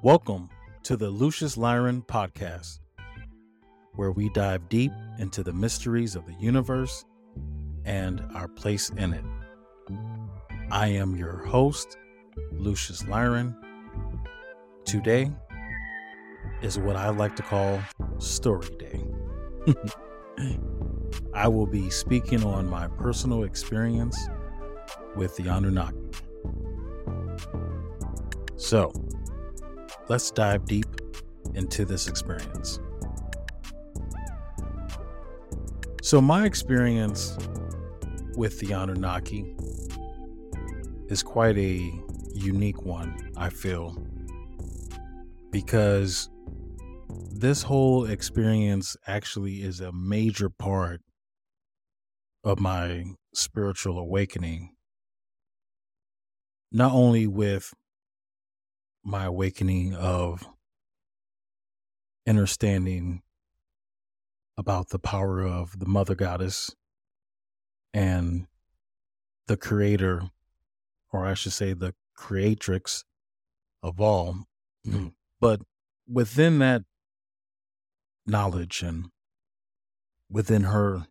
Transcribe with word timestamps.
Welcome 0.00 0.48
to 0.84 0.96
the 0.96 1.10
Lucious 1.10 1.56
Lyran 1.56 2.06
podcast, 2.06 2.78
where 3.96 4.12
we 4.12 4.28
dive 4.28 4.68
deep 4.68 4.92
into 5.18 5.42
the 5.42 5.52
mysteries 5.52 6.14
of 6.14 6.24
the 6.24 6.34
universe 6.34 7.04
and 7.84 8.22
our 8.32 8.46
place 8.46 8.90
in 8.90 9.12
it. 9.12 9.24
I 10.70 10.86
am 10.86 11.16
your 11.16 11.38
host, 11.38 11.96
Lucious 12.52 13.02
Lyran. 13.02 13.56
Today 14.84 15.32
is 16.62 16.78
what 16.78 16.94
I 16.94 17.08
like 17.08 17.34
to 17.34 17.42
call 17.42 17.80
Story 18.18 18.76
Day. 18.78 19.04
I 21.34 21.48
will 21.48 21.66
be 21.66 21.90
speaking 21.90 22.44
on 22.44 22.70
my 22.70 22.86
personal 22.86 23.42
experience 23.42 24.16
with 25.16 25.34
the 25.34 25.48
Anunnaki. 25.48 25.98
So, 28.54 28.92
let's 30.08 30.30
dive 30.30 30.64
deep 30.66 30.86
into 31.54 31.84
this 31.84 32.08
experience. 32.08 32.80
So, 36.02 36.20
my 36.20 36.46
experience 36.46 37.36
with 38.36 38.58
the 38.60 38.72
Anunnaki 38.72 39.54
is 41.08 41.22
quite 41.22 41.58
a 41.58 41.92
unique 42.34 42.84
one, 42.84 43.32
I 43.36 43.50
feel, 43.50 43.96
because 45.50 46.30
this 47.30 47.62
whole 47.62 48.06
experience 48.06 48.96
actually 49.06 49.62
is 49.62 49.80
a 49.80 49.92
major 49.92 50.48
part 50.48 51.00
of 52.44 52.58
my 52.58 53.04
spiritual 53.34 53.98
awakening. 53.98 54.74
Not 56.70 56.92
only 56.92 57.26
with 57.26 57.72
my 59.08 59.24
awakening 59.24 59.94
of 59.94 60.46
understanding 62.26 63.22
about 64.58 64.90
the 64.90 64.98
power 64.98 65.40
of 65.40 65.78
the 65.78 65.86
mother 65.86 66.14
goddess 66.14 66.76
and 67.94 68.46
the 69.46 69.56
creator, 69.56 70.24
or 71.10 71.24
I 71.24 71.32
should 71.32 71.54
say, 71.54 71.72
the 71.72 71.94
creatrix 72.14 73.04
of 73.82 73.98
all. 73.98 74.44
Hmm. 74.84 75.08
But 75.40 75.62
within 76.06 76.58
that 76.58 76.82
knowledge 78.26 78.82
and 78.82 79.06
within 80.28 80.64
her 80.64 81.06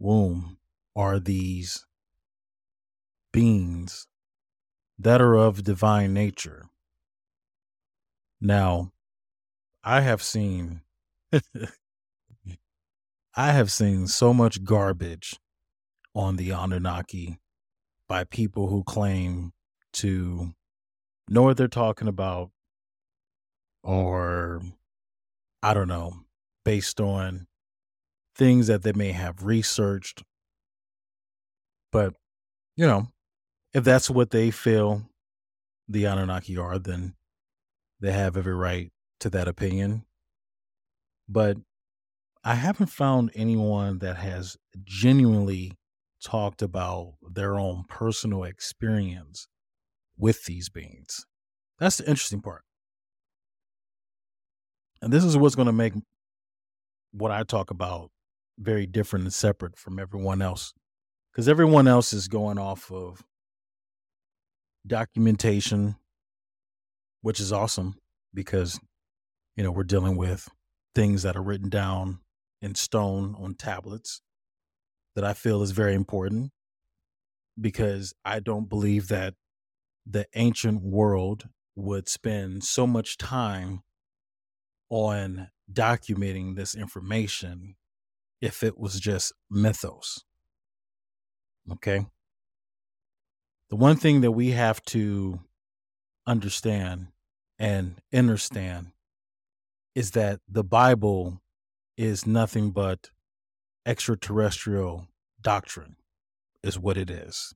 womb 0.00 0.58
are 0.96 1.20
these 1.20 1.86
beings 3.32 4.08
that 4.98 5.20
are 5.20 5.36
of 5.36 5.62
divine 5.62 6.12
nature. 6.12 6.64
Now, 8.44 8.92
I 9.82 10.02
have 10.02 10.22
seen 10.22 10.82
I 13.34 13.52
have 13.52 13.72
seen 13.72 14.06
so 14.06 14.34
much 14.34 14.62
garbage 14.62 15.40
on 16.14 16.36
the 16.36 16.50
Anunnaki 16.50 17.38
by 18.06 18.24
people 18.24 18.68
who 18.68 18.84
claim 18.84 19.54
to 19.94 20.52
know 21.26 21.44
what 21.44 21.56
they're 21.56 21.68
talking 21.68 22.06
about 22.06 22.50
or 23.82 24.60
I 25.62 25.72
don't 25.72 25.88
know, 25.88 26.12
based 26.66 27.00
on 27.00 27.46
things 28.36 28.66
that 28.66 28.82
they 28.82 28.92
may 28.92 29.12
have 29.12 29.44
researched. 29.46 30.22
But, 31.90 32.14
you 32.76 32.86
know, 32.86 33.08
if 33.72 33.84
that's 33.84 34.10
what 34.10 34.32
they 34.32 34.50
feel 34.50 35.08
the 35.88 36.04
Anunnaki 36.04 36.58
are, 36.58 36.78
then 36.78 37.14
they 38.04 38.12
have 38.12 38.36
every 38.36 38.54
right 38.54 38.92
to 39.20 39.30
that 39.30 39.48
opinion. 39.48 40.04
But 41.26 41.56
I 42.44 42.54
haven't 42.54 42.88
found 42.88 43.30
anyone 43.34 44.00
that 44.00 44.16
has 44.18 44.58
genuinely 44.84 45.72
talked 46.22 46.60
about 46.60 47.14
their 47.22 47.58
own 47.58 47.84
personal 47.88 48.44
experience 48.44 49.48
with 50.18 50.44
these 50.44 50.68
beings. 50.68 51.24
That's 51.78 51.96
the 51.96 52.06
interesting 52.06 52.42
part. 52.42 52.64
And 55.00 55.10
this 55.10 55.24
is 55.24 55.38
what's 55.38 55.54
going 55.54 55.66
to 55.66 55.72
make 55.72 55.94
what 57.10 57.30
I 57.30 57.42
talk 57.42 57.70
about 57.70 58.10
very 58.58 58.86
different 58.86 59.24
and 59.24 59.32
separate 59.32 59.78
from 59.78 59.98
everyone 59.98 60.42
else. 60.42 60.74
Because 61.32 61.48
everyone 61.48 61.88
else 61.88 62.12
is 62.12 62.28
going 62.28 62.58
off 62.58 62.92
of 62.92 63.24
documentation, 64.86 65.96
which 67.24 67.40
is 67.40 67.54
awesome 67.54 67.94
because, 68.34 68.78
you 69.56 69.64
know, 69.64 69.70
we're 69.70 69.82
dealing 69.82 70.14
with 70.14 70.46
things 70.94 71.22
that 71.22 71.34
are 71.34 71.42
written 71.42 71.70
down 71.70 72.18
in 72.60 72.74
stone 72.74 73.34
on 73.38 73.54
tablets 73.54 74.20
that 75.14 75.24
I 75.24 75.32
feel 75.32 75.62
is 75.62 75.70
very 75.70 75.94
important 75.94 76.52
because 77.58 78.12
I 78.26 78.40
don't 78.40 78.68
believe 78.68 79.08
that 79.08 79.32
the 80.04 80.26
ancient 80.34 80.82
world 80.82 81.48
would 81.74 82.10
spend 82.10 82.62
so 82.62 82.86
much 82.86 83.16
time 83.16 83.80
on 84.90 85.48
documenting 85.72 86.56
this 86.56 86.74
information 86.74 87.76
if 88.42 88.62
it 88.62 88.78
was 88.78 89.00
just 89.00 89.32
mythos. 89.50 90.24
Okay. 91.72 92.04
The 93.70 93.76
one 93.76 93.96
thing 93.96 94.20
that 94.20 94.32
we 94.32 94.50
have 94.50 94.82
to 94.82 95.40
understand 96.26 97.06
and 97.58 97.96
understand 98.12 98.88
is 99.94 100.12
that 100.12 100.40
the 100.48 100.64
Bible 100.64 101.40
is 101.96 102.26
nothing 102.26 102.70
but 102.70 103.10
extraterrestrial 103.86 105.06
doctrine, 105.40 105.96
is 106.62 106.78
what 106.78 106.96
it 106.96 107.10
is. 107.10 107.54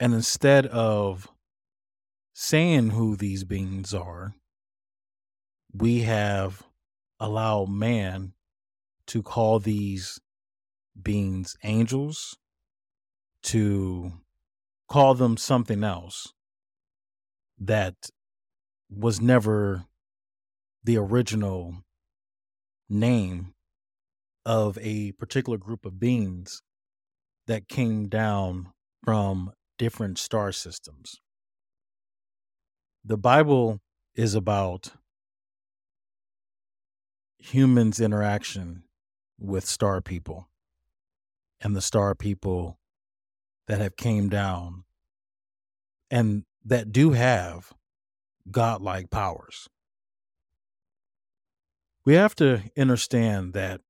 And 0.00 0.14
instead 0.14 0.66
of 0.66 1.28
saying 2.32 2.90
who 2.90 3.16
these 3.16 3.44
beings 3.44 3.92
are, 3.92 4.34
we 5.72 6.02
have 6.02 6.62
allowed 7.20 7.68
man 7.68 8.32
to 9.08 9.22
call 9.22 9.58
these 9.58 10.18
beings 11.00 11.56
angels, 11.62 12.38
to 13.42 14.12
call 14.88 15.14
them 15.14 15.36
something 15.36 15.84
else 15.84 16.32
that 17.58 17.94
was 18.90 19.20
never 19.20 19.84
the 20.82 20.96
original 20.96 21.76
name 22.88 23.54
of 24.44 24.78
a 24.80 25.12
particular 25.12 25.58
group 25.58 25.86
of 25.86 25.98
beings 25.98 26.62
that 27.46 27.68
came 27.68 28.08
down 28.08 28.72
from 29.02 29.52
different 29.78 30.18
star 30.18 30.52
systems. 30.52 31.20
The 33.04 33.16
Bible 33.16 33.80
is 34.14 34.34
about 34.34 34.92
humans' 37.38 38.00
interaction 38.00 38.84
with 39.38 39.66
star 39.66 40.00
people 40.00 40.48
and 41.60 41.74
the 41.74 41.82
star 41.82 42.14
people 42.14 42.78
that 43.66 43.80
have 43.80 43.96
came 43.96 44.28
down 44.28 44.84
and 46.10 46.44
that 46.64 46.92
do 46.92 47.12
have 47.12 47.72
godlike 48.50 49.10
powers. 49.10 49.68
We 52.04 52.14
have 52.14 52.34
to 52.36 52.62
understand 52.76 53.54
that 53.54 53.80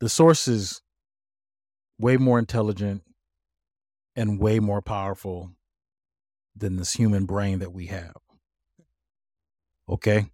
the 0.00 0.08
source 0.08 0.48
is 0.48 0.82
way 1.98 2.16
more 2.16 2.38
intelligent 2.38 3.02
and 4.16 4.40
way 4.40 4.58
more 4.58 4.82
powerful 4.82 5.52
than 6.56 6.76
this 6.76 6.94
human 6.94 7.26
brain 7.26 7.60
that 7.60 7.72
we 7.72 7.86
have. 7.86 8.16
Okay? 9.88 10.26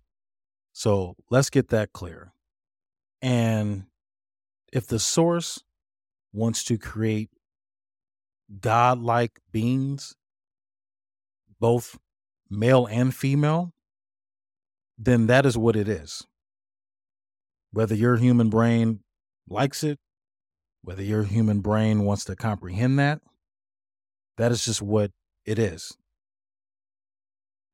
So 0.72 1.16
let's 1.30 1.50
get 1.50 1.68
that 1.68 1.92
clear. 1.92 2.32
And 3.20 3.84
if 4.72 4.86
the 4.86 4.98
source 4.98 5.62
wants 6.32 6.64
to 6.64 6.78
create 6.78 7.30
godlike 8.60 9.40
beings, 9.52 10.14
both 11.58 11.98
male 12.50 12.86
and 12.86 13.14
female, 13.14 13.72
then 14.98 15.26
that 15.26 15.46
is 15.46 15.58
what 15.58 15.76
it 15.76 15.88
is. 15.88 16.26
Whether 17.72 17.94
your 17.94 18.16
human 18.16 18.48
brain 18.48 19.00
likes 19.48 19.84
it, 19.84 19.98
whether 20.82 21.02
your 21.02 21.24
human 21.24 21.60
brain 21.60 22.04
wants 22.04 22.24
to 22.26 22.36
comprehend 22.36 22.98
that, 22.98 23.20
that 24.38 24.52
is 24.52 24.64
just 24.64 24.80
what 24.80 25.10
it 25.44 25.58
is. 25.58 25.96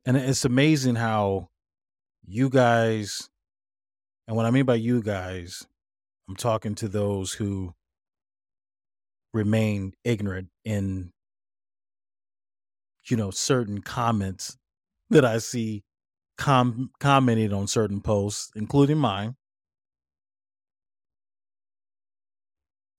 And 0.05 0.17
it's 0.17 0.45
amazing 0.45 0.97
how 0.97 1.51
you 2.25 2.49
guys, 2.49 3.29
and 4.27 4.37
what 4.37 4.47
I 4.47 4.51
mean 4.51 4.65
by 4.65 4.75
you 4.77 5.03
guys, 5.03 5.67
I'm 6.29 6.37
talking 6.37 6.75
to 6.77 6.89
those 6.89 7.35
who 7.35 7.75
remain 9.33 9.93
ignorant 10.05 10.49
in, 10.65 11.13
you 13.05 13.17
know, 13.17 13.31
certain 13.31 13.81
comments 13.81 14.57
that 15.13 15.25
I 15.25 15.39
see 15.39 15.85
com- 16.39 16.91
commented 17.01 17.53
on 17.53 17.67
certain 17.67 18.01
posts, 18.01 18.51
including 18.55 18.99
mine, 18.99 19.37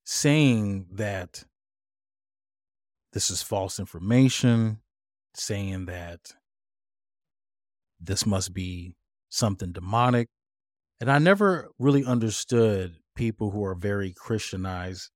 saying 0.04 0.86
that 0.92 1.44
this 3.12 3.30
is 3.30 3.42
false 3.42 3.78
information, 3.78 4.80
saying 5.34 5.86
that 5.86 6.32
this 8.00 8.26
must 8.26 8.52
be 8.52 8.96
something 9.28 9.72
demonic. 9.72 10.28
And 11.00 11.10
I 11.10 11.18
never 11.18 11.70
really 11.78 12.04
understood 12.04 12.96
people 13.14 13.50
who 13.50 13.64
are 13.64 13.74
very 13.74 14.12
Christianized 14.12 15.10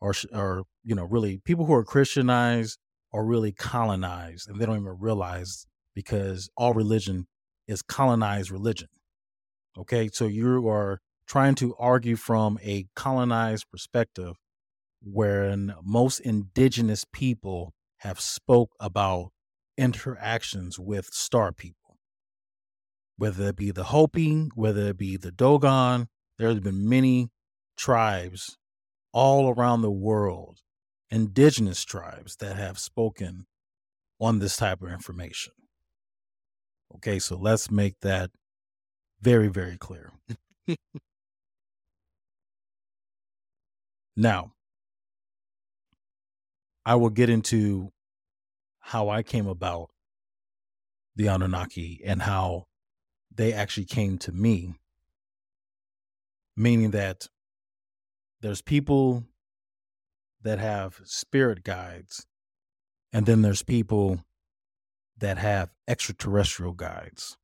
or, 0.00 0.12
or, 0.32 0.64
you 0.84 0.94
know, 0.94 1.04
really 1.04 1.38
people 1.44 1.66
who 1.66 1.74
are 1.74 1.84
Christianized 1.84 2.78
or 3.12 3.24
really 3.24 3.52
colonized 3.52 4.48
and 4.48 4.60
they 4.60 4.66
don't 4.66 4.80
even 4.80 4.96
realize 4.98 5.66
because 5.98 6.48
all 6.56 6.74
religion 6.74 7.26
is 7.66 7.82
colonized 7.82 8.52
religion. 8.52 8.88
Okay. 9.76 10.08
So 10.12 10.26
you 10.26 10.68
are 10.68 11.00
trying 11.26 11.56
to 11.56 11.74
argue 11.76 12.14
from 12.16 12.58
a 12.62 12.86
colonized 12.94 13.66
perspective 13.70 14.36
wherein 15.02 15.74
most 15.82 16.20
indigenous 16.20 17.04
people 17.12 17.72
have 17.98 18.20
spoke 18.20 18.70
about 18.80 19.30
interactions 19.76 20.78
with 20.78 21.06
star 21.12 21.52
people 21.52 21.88
whether 23.18 23.48
it 23.48 23.56
be 23.56 23.72
the 23.72 23.84
Hopi, 23.84 24.48
whether 24.54 24.90
it 24.90 24.96
be 24.96 25.16
the 25.16 25.32
Dogon, 25.32 26.06
there's 26.38 26.60
been 26.60 26.88
many 26.88 27.30
tribes 27.76 28.56
all 29.12 29.50
around 29.50 29.82
the 29.82 29.90
world, 29.90 30.60
indigenous 31.10 31.84
tribes 31.84 32.36
that 32.36 32.56
have 32.56 32.78
spoken 32.78 33.46
on 34.20 34.38
this 34.38 34.56
type 34.56 34.82
of 34.82 34.92
information. 34.92 35.52
Okay, 36.96 37.18
so 37.18 37.36
let's 37.36 37.70
make 37.70 38.00
that 38.00 38.30
very, 39.20 39.48
very 39.48 39.76
clear. 39.76 40.12
now, 44.16 44.52
I 46.84 46.94
will 46.94 47.10
get 47.10 47.28
into 47.28 47.92
how 48.80 49.08
I 49.10 49.22
came 49.22 49.46
about 49.46 49.90
the 51.14 51.26
Anunnaki 51.26 52.00
and 52.04 52.22
how 52.22 52.64
they 53.34 53.52
actually 53.52 53.84
came 53.84 54.18
to 54.18 54.32
me, 54.32 54.74
meaning 56.56 56.92
that 56.92 57.26
there's 58.40 58.62
people 58.62 59.24
that 60.42 60.58
have 60.58 61.00
spirit 61.04 61.64
guides, 61.64 62.26
and 63.12 63.26
then 63.26 63.42
there's 63.42 63.62
people 63.62 64.24
that 65.18 65.38
have 65.38 65.70
extraterrestrial 65.86 66.72
guides. 66.72 67.36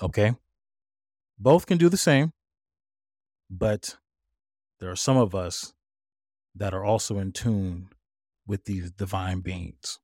Okay? 0.00 0.34
Both 1.38 1.66
can 1.66 1.78
do 1.78 1.88
the 1.88 1.96
same, 1.96 2.32
but 3.50 3.96
there 4.80 4.90
are 4.90 4.96
some 4.96 5.16
of 5.16 5.34
us 5.34 5.74
that 6.54 6.72
are 6.72 6.84
also 6.84 7.18
in 7.18 7.32
tune 7.32 7.88
with 8.46 8.64
these 8.64 8.90
divine 8.90 9.40
beings. 9.40 9.98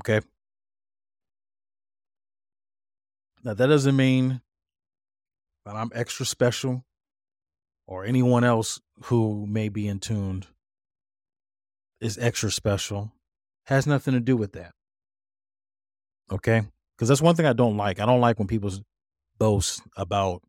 Okay? 0.00 0.24
Now, 3.44 3.54
that 3.54 3.66
doesn't 3.66 3.96
mean 3.96 4.40
that 5.64 5.76
I'm 5.76 5.90
extra 5.94 6.26
special 6.26 6.84
or 7.86 8.04
anyone 8.04 8.44
else 8.44 8.80
who 9.04 9.46
may 9.46 9.68
be 9.68 9.86
in 9.86 10.00
tuned 10.00 10.48
is 12.00 12.18
extra 12.18 12.50
special. 12.50 13.12
Has 13.64 13.86
nothing 13.86 14.14
to 14.14 14.20
do 14.20 14.36
with 14.36 14.52
that. 14.52 14.72
Okay? 16.30 16.62
Because 16.96 17.08
that's 17.08 17.22
one 17.22 17.34
thing 17.34 17.46
I 17.46 17.52
don't 17.52 17.76
like. 17.76 18.00
I 18.00 18.06
don't 18.06 18.20
like 18.20 18.38
when 18.38 18.48
people 18.48 18.72
boast 19.38 19.82
about 19.96 20.42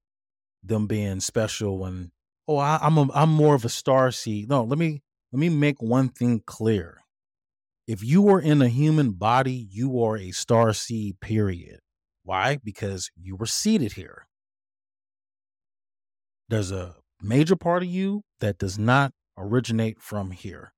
them 0.63 0.87
being 0.87 1.19
special 1.19 1.85
and 1.85 2.11
oh 2.47 2.57
I, 2.57 2.79
am 2.81 2.97
a, 2.97 3.07
I'm 3.13 3.29
more 3.29 3.55
of 3.55 3.65
a 3.65 3.69
star 3.69 4.11
seed. 4.11 4.49
No, 4.49 4.63
let 4.63 4.79
me 4.79 5.01
let 5.31 5.39
me 5.39 5.49
make 5.49 5.81
one 5.81 6.09
thing 6.09 6.41
clear. 6.45 6.97
If 7.87 8.03
you 8.03 8.27
are 8.29 8.39
in 8.39 8.61
a 8.61 8.67
human 8.67 9.11
body, 9.11 9.67
you 9.71 10.03
are 10.03 10.17
a 10.17 10.31
star 10.31 10.73
seed. 10.73 11.19
Period. 11.19 11.79
Why? 12.23 12.59
Because 12.63 13.09
you 13.15 13.35
were 13.35 13.45
seated 13.45 13.93
here. 13.93 14.27
There's 16.49 16.71
a 16.71 16.95
major 17.21 17.55
part 17.55 17.83
of 17.83 17.89
you 17.89 18.23
that 18.39 18.57
does 18.57 18.77
not 18.77 19.13
originate 19.37 20.01
from 20.01 20.31
here. 20.31 20.73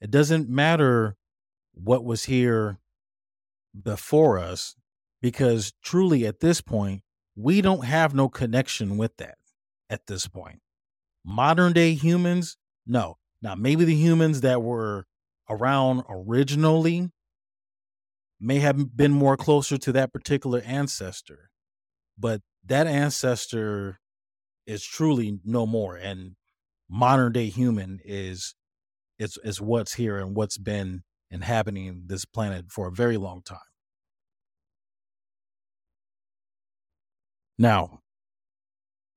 It 0.00 0.10
doesn't 0.10 0.48
matter 0.48 1.16
what 1.72 2.04
was 2.04 2.24
here 2.24 2.78
before 3.80 4.38
us, 4.38 4.76
because 5.20 5.72
truly 5.82 6.26
at 6.26 6.40
this 6.40 6.60
point, 6.60 7.02
we 7.36 7.60
don't 7.60 7.84
have 7.84 8.14
no 8.14 8.28
connection 8.28 8.96
with 8.96 9.16
that 9.16 9.36
at 9.90 10.06
this 10.06 10.26
point. 10.28 10.60
Modern 11.24 11.72
day 11.72 11.94
humans, 11.94 12.56
no. 12.86 13.16
Now, 13.42 13.54
maybe 13.54 13.84
the 13.84 13.94
humans 13.94 14.42
that 14.42 14.62
were 14.62 15.06
around 15.48 16.04
originally 16.08 17.10
may 18.40 18.58
have 18.58 18.96
been 18.96 19.12
more 19.12 19.36
closer 19.36 19.78
to 19.78 19.92
that 19.92 20.12
particular 20.12 20.60
ancestor, 20.64 21.50
but 22.18 22.40
that 22.64 22.86
ancestor 22.86 23.98
is 24.66 24.84
truly 24.84 25.38
no 25.44 25.66
more. 25.66 25.96
And 25.96 26.36
modern 26.88 27.32
day 27.32 27.48
human 27.48 28.00
is 28.04 28.54
is 29.18 29.38
is 29.44 29.60
what's 29.60 29.94
here 29.94 30.18
and 30.18 30.34
what's 30.36 30.58
been 30.58 31.02
inhabiting 31.34 32.04
this 32.06 32.24
planet 32.24 32.66
for 32.70 32.88
a 32.88 32.92
very 32.92 33.16
long 33.18 33.42
time. 33.42 33.58
Now, 37.58 38.00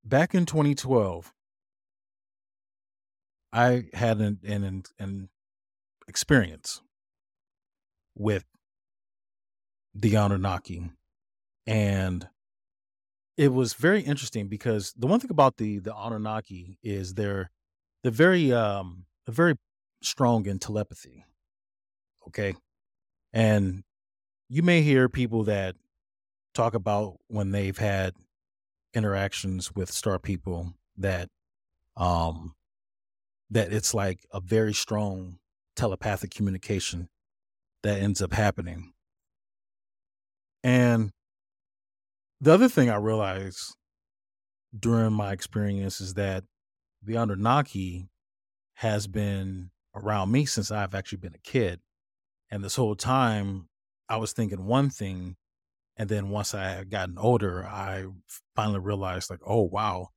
back 0.03 0.35
in 0.35 0.45
2012, 0.45 1.33
I 3.53 3.85
had 3.93 4.19
an 4.19 4.39
an, 4.43 4.83
an 4.99 5.29
experience 6.07 6.81
with 8.15 8.45
the 9.93 10.15
Anunnaki. 10.15 10.91
And 11.65 12.27
it 13.37 13.53
was 13.53 13.73
very 13.73 14.01
interesting 14.01 14.47
because 14.47 14.93
the 14.97 15.07
one 15.07 15.19
thing 15.19 15.31
about 15.31 15.57
the 15.57 15.79
the 15.79 15.95
Anunnaki 15.95 16.77
is 16.83 17.13
they're 17.13 17.51
they're 18.03 18.11
very 18.11 18.51
um 18.51 19.05
they're 19.25 19.33
very 19.33 19.55
strong 20.01 20.45
in 20.45 20.59
telepathy. 20.59 21.25
Okay. 22.27 22.55
And 23.33 23.83
you 24.49 24.63
may 24.63 24.81
hear 24.81 25.09
people 25.09 25.43
that 25.45 25.75
talk 26.53 26.73
about 26.73 27.17
when 27.27 27.51
they've 27.51 27.77
had 27.77 28.13
interactions 28.93 29.75
with 29.75 29.91
star 29.91 30.17
people 30.17 30.73
that 30.97 31.29
um 31.97 32.55
that 33.49 33.71
it's 33.71 33.93
like 33.93 34.25
a 34.31 34.39
very 34.39 34.73
strong 34.73 35.37
telepathic 35.75 36.31
communication 36.31 37.09
that 37.83 37.99
ends 37.99 38.21
up 38.21 38.33
happening 38.33 38.93
and 40.63 41.11
the 42.41 42.53
other 42.53 42.69
thing 42.69 42.89
I 42.89 42.95
realized 42.95 43.75
during 44.77 45.13
my 45.13 45.31
experience 45.31 46.01
is 46.01 46.13
that 46.15 46.43
the 47.01 47.15
Anunnaki 47.15 48.09
has 48.75 49.07
been 49.07 49.71
around 49.95 50.31
me 50.31 50.45
since 50.45 50.71
I've 50.71 50.93
actually 50.93 51.19
been 51.19 51.35
a 51.35 51.49
kid. 51.49 51.79
And 52.49 52.63
this 52.63 52.75
whole 52.75 52.95
time, 52.95 53.67
I 54.09 54.17
was 54.17 54.33
thinking 54.33 54.65
one 54.65 54.89
thing. 54.89 55.35
And 55.97 56.09
then 56.09 56.29
once 56.29 56.53
I 56.53 56.69
had 56.69 56.89
gotten 56.89 57.17
older, 57.17 57.65
I 57.65 58.05
finally 58.55 58.79
realized, 58.79 59.29
like, 59.29 59.39
oh, 59.45 59.63
wow, 59.63 60.09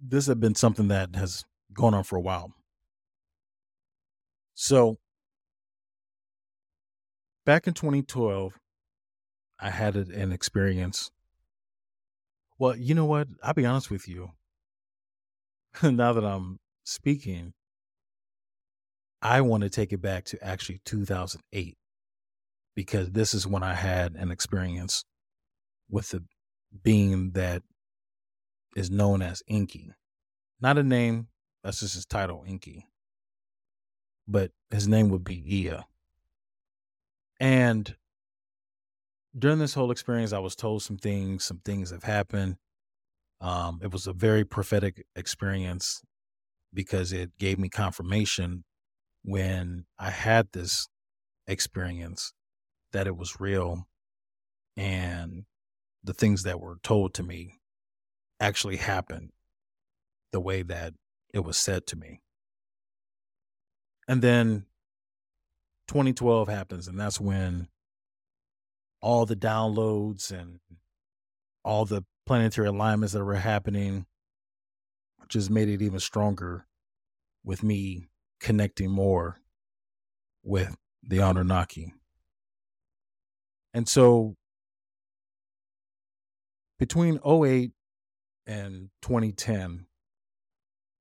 this 0.00 0.26
had 0.26 0.40
been 0.40 0.54
something 0.54 0.88
that 0.88 1.14
has 1.14 1.44
gone 1.72 1.94
on 1.94 2.04
for 2.04 2.16
a 2.16 2.20
while. 2.20 2.52
So 4.54 4.98
back 7.46 7.66
in 7.66 7.74
2012, 7.74 8.58
I 9.60 9.70
had 9.70 9.94
an 9.96 10.32
experience. 10.32 11.10
Well, 12.58 12.76
you 12.76 12.94
know 12.94 13.04
what? 13.04 13.28
I'll 13.42 13.54
be 13.54 13.64
honest 13.64 13.90
with 13.90 14.08
you. 14.08 14.32
now 15.82 16.12
that 16.12 16.24
I'm 16.24 16.58
speaking, 16.84 17.54
I 19.22 19.40
want 19.40 19.62
to 19.62 19.70
take 19.70 19.92
it 19.92 20.02
back 20.02 20.24
to 20.26 20.44
actually 20.44 20.80
2008 20.84 21.76
because 22.74 23.10
this 23.10 23.34
is 23.34 23.46
when 23.46 23.62
I 23.62 23.74
had 23.74 24.14
an 24.16 24.32
experience 24.32 25.04
with 25.88 26.10
the 26.10 26.24
being 26.82 27.30
that 27.32 27.62
is 28.74 28.90
known 28.90 29.22
as 29.22 29.42
Enki. 29.48 29.92
Not 30.60 30.78
a 30.78 30.82
name, 30.82 31.28
that's 31.62 31.80
just 31.80 31.94
his 31.94 32.06
title, 32.06 32.44
Enki. 32.48 32.88
But 34.26 34.50
his 34.70 34.88
name 34.88 35.08
would 35.10 35.24
be 35.24 35.36
Ea. 35.36 35.84
And 37.38 37.94
during 39.38 39.58
this 39.58 39.74
whole 39.74 39.90
experience, 39.90 40.32
I 40.32 40.38
was 40.40 40.56
told 40.56 40.82
some 40.82 40.96
things, 40.96 41.44
some 41.44 41.60
things 41.64 41.90
have 41.90 42.04
happened. 42.04 42.56
Um, 43.40 43.80
it 43.82 43.92
was 43.92 44.06
a 44.06 44.12
very 44.12 44.44
prophetic 44.44 45.04
experience 45.14 46.02
because 46.74 47.12
it 47.12 47.36
gave 47.38 47.58
me 47.58 47.68
confirmation 47.68 48.64
when 49.24 49.84
I 49.98 50.10
had 50.10 50.48
this 50.52 50.88
experience 51.46 52.32
that 52.92 53.06
it 53.06 53.16
was 53.16 53.40
real 53.40 53.86
and 54.76 55.44
the 56.04 56.14
things 56.14 56.42
that 56.42 56.60
were 56.60 56.78
told 56.82 57.14
to 57.14 57.22
me 57.22 57.60
actually 58.40 58.76
happened 58.76 59.30
the 60.32 60.40
way 60.40 60.62
that 60.62 60.94
it 61.32 61.40
was 61.40 61.56
said 61.56 61.86
to 61.86 61.96
me. 61.96 62.20
And 64.08 64.20
then 64.20 64.66
2012 65.88 66.48
happens, 66.48 66.88
and 66.88 66.98
that's 66.98 67.20
when 67.20 67.68
all 69.00 69.26
the 69.26 69.36
downloads 69.36 70.30
and 70.30 70.58
all 71.64 71.84
the 71.84 72.04
planetary 72.26 72.68
alignments 72.68 73.12
that 73.12 73.24
were 73.24 73.34
happening 73.34 74.06
just 75.28 75.50
made 75.50 75.68
it 75.68 75.82
even 75.82 76.00
stronger 76.00 76.66
with 77.44 77.62
me 77.62 78.08
connecting 78.42 78.90
more 78.90 79.38
with 80.42 80.76
the 81.02 81.20
Anunnaki. 81.20 81.94
And 83.72 83.88
so 83.88 84.34
between 86.78 87.20
08 87.24 87.70
and 88.46 88.90
2010, 89.00 89.86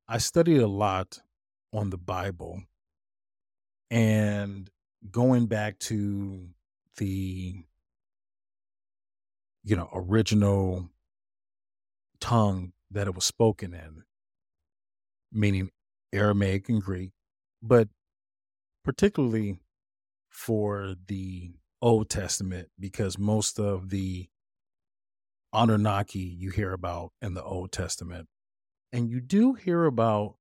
I 0.08 0.18
studied 0.20 0.62
a 0.62 0.68
lot 0.68 1.20
on 1.74 1.90
the 1.90 1.98
Bible 1.98 2.62
and 3.90 4.70
going 5.10 5.48
back 5.48 5.80
to 5.80 6.48
the 6.98 7.56
you 9.64 9.76
know 9.76 9.90
original 9.94 10.90
tongue 12.20 12.74
that 12.92 13.08
it 13.08 13.16
was 13.16 13.26
spoken 13.26 13.74
in 13.74 14.04
meaning 15.32 15.70
aramaic 16.14 16.70
and 16.70 16.82
greek 16.82 17.12
but 17.62 17.88
particularly 18.84 19.60
for 20.30 20.96
the 21.08 21.52
old 21.82 22.10
testament 22.10 22.70
because 22.80 23.18
most 23.18 23.60
of 23.60 23.90
the 23.90 24.28
anunnaki 25.54 26.20
you 26.20 26.50
hear 26.50 26.72
about 26.74 27.12
in 27.22 27.34
the 27.34 27.44
old 27.44 27.72
testament 27.72 28.28
and 28.94 29.10
you 29.10 29.20
do 29.20 29.54
hear 29.54 29.86
about 29.86 30.36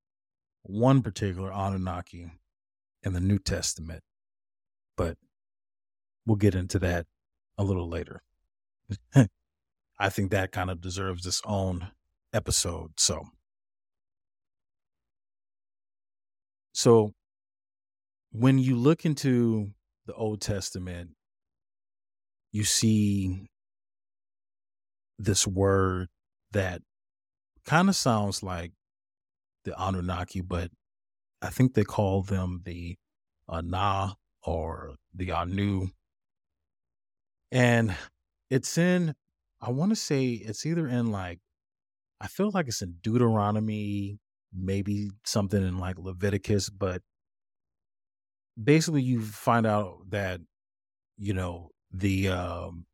one 0.63 1.03
particular 1.03 1.51
anunnaki 1.51 2.31
in 3.03 3.13
the 3.13 3.21
new 3.21 3.39
testament 3.39 4.03
but 4.97 5.17
we'll 6.27 6.37
get 6.37 6.55
into 6.55 6.79
that 6.79 7.07
a 7.57 7.65
little 7.65 7.89
later. 7.89 8.23
I 9.99 10.09
think 10.09 10.31
that 10.31 10.53
kind 10.53 10.71
of 10.71 10.81
deserves 10.81 11.27
its 11.27 11.43
own 11.45 11.89
episode. 12.33 12.93
So, 12.99 13.25
so 16.81 17.13
when 18.33 18.59
you 18.59 18.75
look 18.75 19.05
into 19.05 19.73
the 20.07 20.15
Old 20.15 20.41
Testament, 20.41 21.11
you 22.53 22.65
see 22.65 23.49
this 25.19 25.47
word 25.47 26.09
that 26.53 26.81
kind 27.67 27.91
of 27.91 27.97
sounds 27.97 28.43
like 28.43 28.73
the 29.67 29.79
Anunnaki, 29.79 30.41
but 30.41 30.71
I 31.43 31.51
think 31.51 31.75
they 31.75 31.85
call 31.85 32.23
them 32.23 32.63
the 32.65 32.97
Ana 33.47 34.17
or 34.43 34.95
the 35.15 35.33
Anu. 35.33 35.89
And 37.53 37.95
it's 38.49 38.79
in, 38.79 39.15
I 39.61 39.71
want 39.71 39.91
to 39.91 39.97
say 39.97 40.29
it's 40.31 40.65
either 40.65 40.89
in 40.89 41.13
like, 41.13 41.41
I 42.23 42.27
feel 42.27 42.51
like 42.55 42.69
it's 42.69 42.81
in 42.81 42.95
Deuteronomy, 43.03 44.19
maybe 44.53 45.11
something 45.25 45.63
in 45.63 45.79
like 45.79 45.99
Leviticus, 45.99 46.71
but 46.71 47.03
basically 48.63 49.03
you 49.03 49.23
find 49.23 49.67
out 49.67 50.11
that, 50.11 50.41
you 51.17 51.35
know, 51.35 51.71
the, 51.93 52.29
um, 52.29 52.87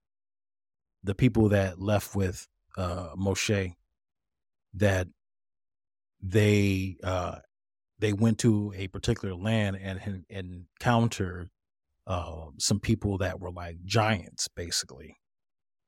the 1.02 1.14
people 1.14 1.48
that 1.50 1.80
left 1.80 2.14
with 2.16 2.48
uh, 2.76 3.14
Moshe, 3.16 3.74
that 4.74 5.08
they 6.22 6.96
uh, 7.02 7.38
they 7.98 8.12
went 8.12 8.38
to 8.40 8.72
a 8.76 8.88
particular 8.88 9.34
land 9.34 9.78
and, 9.80 10.24
and 10.28 10.66
encountered 10.78 11.48
uh, 12.06 12.46
some 12.58 12.80
people 12.80 13.18
that 13.18 13.40
were 13.40 13.50
like 13.50 13.76
giants, 13.84 14.48
basically, 14.48 15.16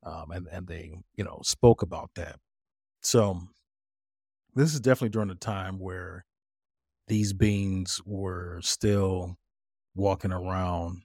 um, 0.05 0.31
and 0.31 0.47
and 0.51 0.67
they 0.67 0.95
you 1.17 1.25
know 1.25 1.41
spoke 1.43 1.83
about 1.83 2.11
that. 2.15 2.37
So 3.03 3.41
this 4.59 4.75
is 4.75 4.81
definitely 4.81 5.11
during 5.11 5.31
a 5.31 5.37
time 5.37 5.79
where 5.79 6.25
these 7.07 7.33
beings 7.33 8.01
were 8.05 8.61
still 8.61 9.39
walking 9.95 10.33
around 10.33 11.03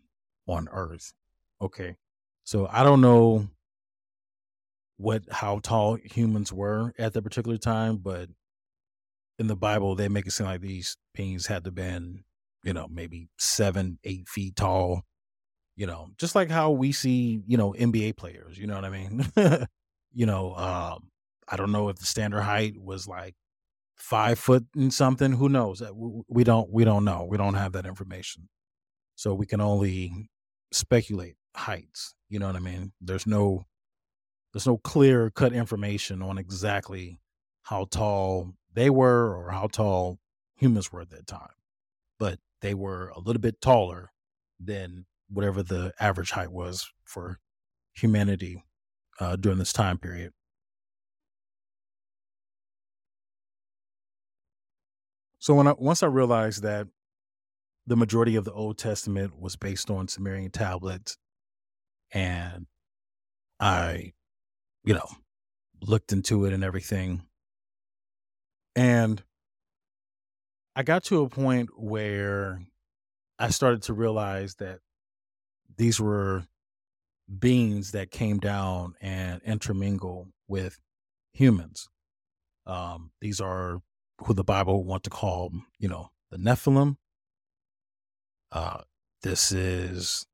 on 0.48 0.68
Earth. 0.72 1.14
Okay, 1.62 1.96
so 2.44 2.68
I 2.70 2.84
don't 2.84 3.02
know 3.02 3.48
what 4.98 5.24
how 5.32 5.60
tall 5.60 5.98
humans 6.04 6.52
were 6.52 6.94
at 6.98 7.14
that 7.14 7.22
particular 7.22 7.58
time, 7.58 7.98
but 7.98 8.28
in 9.38 9.48
the 9.48 9.56
Bible, 9.56 9.96
they 9.96 10.08
make 10.08 10.26
it 10.26 10.32
seem 10.32 10.48
like 10.48 10.62
these 10.62 10.98
beings 11.14 11.46
had 11.46 11.64
to 11.66 11.72
been, 11.72 12.24
you 12.64 12.74
know, 12.74 12.88
maybe 12.90 13.30
seven, 13.38 14.00
eight 14.04 14.28
feet 14.28 14.56
tall. 14.56 15.04
You 15.76 15.88
know, 15.88 16.10
just 16.18 16.36
like 16.36 16.50
how 16.50 16.72
we 16.72 16.92
see, 16.92 17.42
you 17.48 17.58
know, 17.58 17.74
NBA 17.74 18.18
players. 18.18 18.58
You 18.58 18.68
know 18.68 18.76
what 18.76 18.86
I 18.86 18.90
mean? 18.90 19.26
you 20.14 20.26
know, 20.26 20.56
um, 20.56 21.10
I 21.48 21.56
don't 21.56 21.72
know 21.72 21.90
if 21.90 21.98
the 21.98 22.06
standard 22.06 22.42
height 22.42 22.76
was 22.80 23.08
like 23.08 23.36
five 24.04 24.38
foot 24.38 24.66
and 24.76 24.94
something. 24.94 25.32
Who 25.32 25.48
knows? 25.48 25.82
Uh, 25.82 25.92
we 26.28 26.44
don't. 26.44 26.70
We 26.70 26.84
don't 26.84 27.06
know. 27.06 27.26
We 27.30 27.38
don't 27.38 27.54
have 27.54 27.72
that 27.72 27.86
information, 27.86 28.50
so 29.16 29.34
we 29.34 29.46
can 29.46 29.62
only 29.62 30.30
speculate 30.72 31.36
heights. 31.56 32.14
You 32.30 32.40
know 32.40 32.48
what 32.48 32.58
I 32.58 32.60
mean? 32.60 32.92
There's 33.00 33.26
no, 33.26 33.64
there's 34.52 34.68
no 34.68 34.78
clear 34.78 35.30
cut 35.30 35.54
information 35.54 36.22
on 36.22 36.38
exactly 36.38 37.20
how 37.64 37.86
tall 37.86 38.54
they 38.74 38.90
were 38.90 39.38
or 39.38 39.52
how 39.52 39.68
tall 39.68 40.20
humans 40.56 40.92
were 40.92 41.02
at 41.02 41.12
that 41.12 41.28
time. 41.28 41.56
But 42.20 42.40
they 42.62 42.74
were 42.74 43.10
a 43.16 43.20
little 43.20 43.42
bit 43.42 43.62
taller 43.62 44.12
than 44.60 45.06
whatever 45.30 45.64
the 45.64 45.94
average 46.00 46.32
height 46.32 46.52
was 46.52 46.92
for 47.06 47.40
humanity 47.94 48.64
uh, 49.20 49.36
during 49.38 49.60
this 49.60 49.74
time 49.74 49.98
period. 49.98 50.34
So 55.44 55.54
when 55.56 55.68
I, 55.68 55.74
once 55.78 56.02
I 56.02 56.06
realized 56.06 56.64
that 56.64 56.88
the 57.86 57.98
majority 57.98 58.38
of 58.38 58.46
the 58.46 58.54
Old 58.54 58.78
Testament 58.78 59.38
was 59.38 59.58
based 59.58 59.92
on 59.92 60.08
Sumerian 60.08 60.52
tablets, 60.52 61.18
and 62.14 62.66
I, 63.60 64.14
you 64.86 64.94
know, 64.94 65.06
looked 65.82 66.14
into 66.14 66.46
it 66.46 66.54
and 66.54 66.64
everything, 66.64 67.24
and 68.74 69.22
I 70.78 70.84
got 70.84 71.04
to 71.06 71.24
a 71.24 71.30
point 71.30 71.72
where 71.76 72.62
I 73.38 73.50
started 73.50 73.82
to 73.82 73.94
realize 73.94 74.56
that 74.60 74.80
these 75.76 76.00
were 76.00 76.46
beings 77.38 77.92
that 77.92 78.12
came 78.12 78.40
down 78.40 78.94
and 79.02 79.42
intermingle 79.44 80.30
with 80.48 80.80
humans. 81.34 81.90
Um, 82.66 83.12
these 83.20 83.42
are 83.42 83.82
who 84.22 84.34
the 84.34 84.44
Bible 84.44 84.84
want 84.84 85.04
to 85.04 85.10
call, 85.10 85.52
you 85.80 85.88
know, 85.88 86.10
the 86.32 86.38
Nephilim. 86.38 86.98
Uh, 88.52 88.82
this 89.24 89.52
is, 89.52 90.26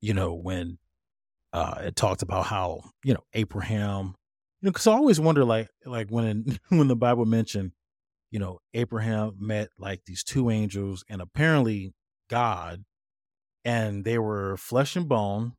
you 0.00 0.12
know, 0.12 0.34
when 0.34 0.78
uh, 1.52 1.76
it 1.82 1.96
talked 1.96 2.22
about 2.22 2.46
how, 2.46 2.80
you 3.04 3.14
know, 3.14 3.24
Abraham 3.32 4.16
you 4.64 4.68
know, 4.68 4.72
because 4.72 4.86
I 4.86 4.92
always 4.92 5.20
wonder, 5.20 5.44
like, 5.44 5.68
like 5.84 6.08
when 6.08 6.58
when 6.70 6.88
the 6.88 6.96
Bible 6.96 7.26
mentioned, 7.26 7.72
you 8.30 8.38
know, 8.38 8.60
Abraham 8.72 9.36
met 9.38 9.68
like 9.78 10.06
these 10.06 10.24
two 10.24 10.48
angels 10.48 11.04
and 11.10 11.20
apparently 11.20 11.92
God, 12.30 12.82
and 13.62 14.06
they 14.06 14.18
were 14.18 14.56
flesh 14.56 14.96
and 14.96 15.06
bone. 15.06 15.52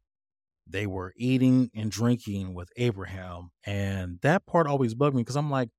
They 0.66 0.88
were 0.88 1.14
eating 1.18 1.70
and 1.76 1.92
drinking 1.92 2.56
with 2.56 2.70
Abraham, 2.78 3.52
and 3.64 4.18
that 4.24 4.48
part 4.48 4.66
always 4.66 4.96
bugged 4.96 5.16
me 5.16 5.22
because 5.22 5.36
I'm 5.36 5.52
like, 5.52 5.70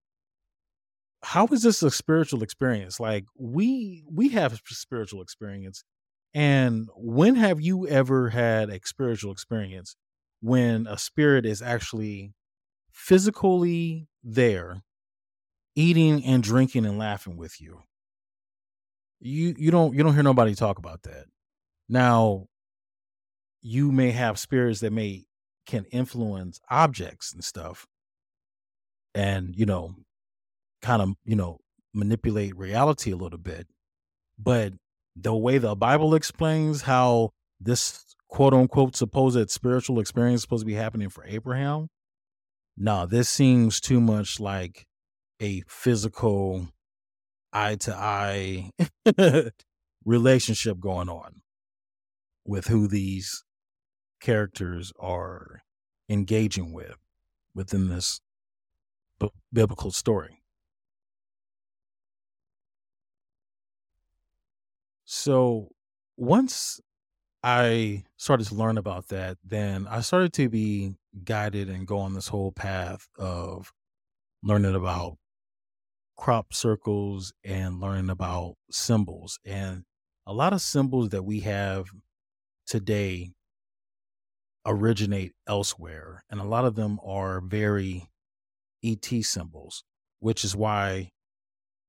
how 1.27 1.47
is 1.49 1.63
this 1.63 1.83
a 1.83 1.91
spiritual 1.91 2.45
experience? 2.45 3.01
Like 3.01 3.25
we 3.37 4.05
we 4.09 4.29
have 4.29 4.61
spiritual 4.65 5.23
experience, 5.23 5.83
and 6.33 6.89
when 6.95 7.35
have 7.35 7.61
you 7.61 7.89
ever 7.89 8.29
had 8.29 8.71
a 8.71 8.79
spiritual 8.85 9.33
experience 9.33 9.97
when 10.41 10.87
a 10.87 10.97
spirit 10.97 11.45
is 11.45 11.63
actually 11.63 12.33
physically 12.93 14.07
there 14.23 14.83
eating 15.75 16.25
and 16.25 16.45
drinking 16.45 16.87
and 16.87 16.97
laughing 16.97 17.37
with 17.37 17.61
you 17.61 17.83
you 19.21 19.55
you 19.59 19.71
don't 19.71 19.95
you 19.95 20.03
don't 20.03 20.15
hear 20.15 20.23
nobody 20.23 20.55
talk 20.55 20.79
about 20.79 21.03
that 21.03 21.25
now 21.89 22.47
you 23.63 23.91
may 23.91 24.11
have 24.11 24.39
spirits 24.39 24.81
that 24.81 24.93
may 24.93 25.25
can 25.67 25.85
influence 25.91 26.61
objects 26.71 27.33
and 27.35 27.45
stuff 27.45 27.87
and 29.15 29.55
you 29.57 29.67
know 29.67 29.95
kind 30.87 31.03
of 31.03 31.11
you 31.25 31.37
know 31.37 31.59
manipulate 31.93 32.57
reality 32.57 33.11
a 33.11 33.17
little 33.17 33.39
bit 33.39 33.67
but 34.39 34.73
the 35.15 35.35
way 35.35 35.59
the 35.59 35.75
bible 35.75 36.15
explains 36.15 36.83
how 36.83 37.31
this 37.61 38.07
quote 38.29 38.55
unquote 38.55 38.97
supposed 38.97 39.51
spiritual 39.51 40.01
experience 40.01 40.43
supposed 40.43 40.63
to 40.63 40.67
be 40.67 40.75
happening 40.75 41.09
for 41.09 41.25
Abraham. 41.27 41.89
No, 42.77 43.07
this 43.07 43.29
seems 43.29 43.81
too 43.81 44.01
much 44.01 44.39
like 44.39 44.87
a 45.41 45.63
physical 45.67 46.69
eye 47.53 47.77
to 47.77 47.95
eye 47.95 48.71
relationship 50.05 50.79
going 50.79 51.09
on 51.09 51.41
with 52.45 52.69
who 52.69 52.87
these 52.87 53.45
characters 54.21 54.93
are 55.01 55.63
engaging 56.09 56.73
with 56.73 56.97
within 57.55 57.89
this 57.89 58.21
b- 59.19 59.31
biblical 59.53 59.91
story. 59.91 60.43
So 65.07 65.71
once 66.17 66.81
I 67.43 68.05
started 68.17 68.49
to 68.49 68.57
learn 68.57 68.77
about 68.77 69.09
that, 69.09 69.39
then 69.45 69.87
I 69.87 70.01
started 70.01 70.33
to 70.35 70.49
be 70.49 70.95
guided 71.25 71.71
and 71.71 71.87
go 71.87 71.99
on 71.99 72.15
this 72.15 72.29
whole 72.29 72.53
path 72.53 73.09
of 73.19 73.73
learning 74.43 74.75
about 74.75 75.17
crop 76.17 76.53
circles 76.53 77.33
and 77.45 77.81
learning 77.81 78.11
about 78.11 78.57
symbols. 78.71 79.39
And 79.45 79.85
a 80.27 80.33
lot 80.33 80.53
of 80.53 80.61
symbols 80.61 81.11
that 81.11 81.23
we 81.23 81.41
have 81.41 81.87
today 82.67 83.33
originate 84.67 85.35
elsewhere. 85.47 86.25
And 86.29 86.41
a 86.41 86.45
lot 86.45 86.65
of 86.65 86.75
them 86.75 86.99
are 87.05 87.41
very 87.41 88.09
ET 88.83 89.07
symbols, 89.23 89.85
which 90.19 90.45
is 90.45 90.57
why 90.57 91.13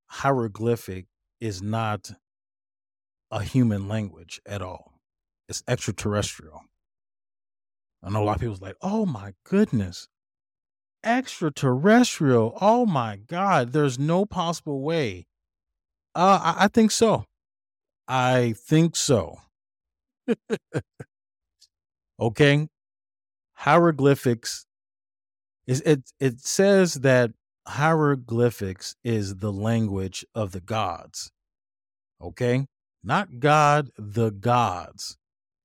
hieroglyphic 0.08 1.08
is 1.40 1.64
not 1.64 2.12
a 3.32 3.44
human 3.44 3.88
language 3.88 4.42
at 4.46 4.62
all. 4.62 4.94
It's 5.50 5.64
extraterrestrial. 5.68 6.62
I 8.04 8.10
know 8.10 8.24
a 8.24 8.26
lot 8.26 8.36
of 8.36 8.42
people's 8.42 8.62
like, 8.62 8.76
oh 8.82 9.06
my 9.06 9.34
goodness, 9.44 10.08
extraterrestrial. 11.04 12.58
Oh 12.62 12.86
my 12.86 13.18
God, 13.18 13.74
there's 13.74 13.98
no 13.98 14.26
possible 14.26 14.82
way. 14.82 15.26
Uh, 16.16 16.40
I, 16.42 16.66
I 16.66 16.68
think 16.68 16.92
so. 16.92 17.26
I 18.08 18.54
think 18.58 18.96
so. 18.96 19.38
okay. 22.20 22.68
Hieroglyphics 23.54 24.66
is 25.66 25.82
it 25.82 26.12
it 26.20 26.40
says 26.40 26.96
that 26.96 27.32
hieroglyphics 27.68 28.96
is 29.04 29.38
the 29.38 29.52
language 29.52 30.26
of 30.34 30.52
the 30.54 30.62
gods. 30.62 31.32
Okay? 32.22 32.66
Not 33.04 33.40
God, 33.40 33.90
the 33.98 34.32
gods. 34.32 35.18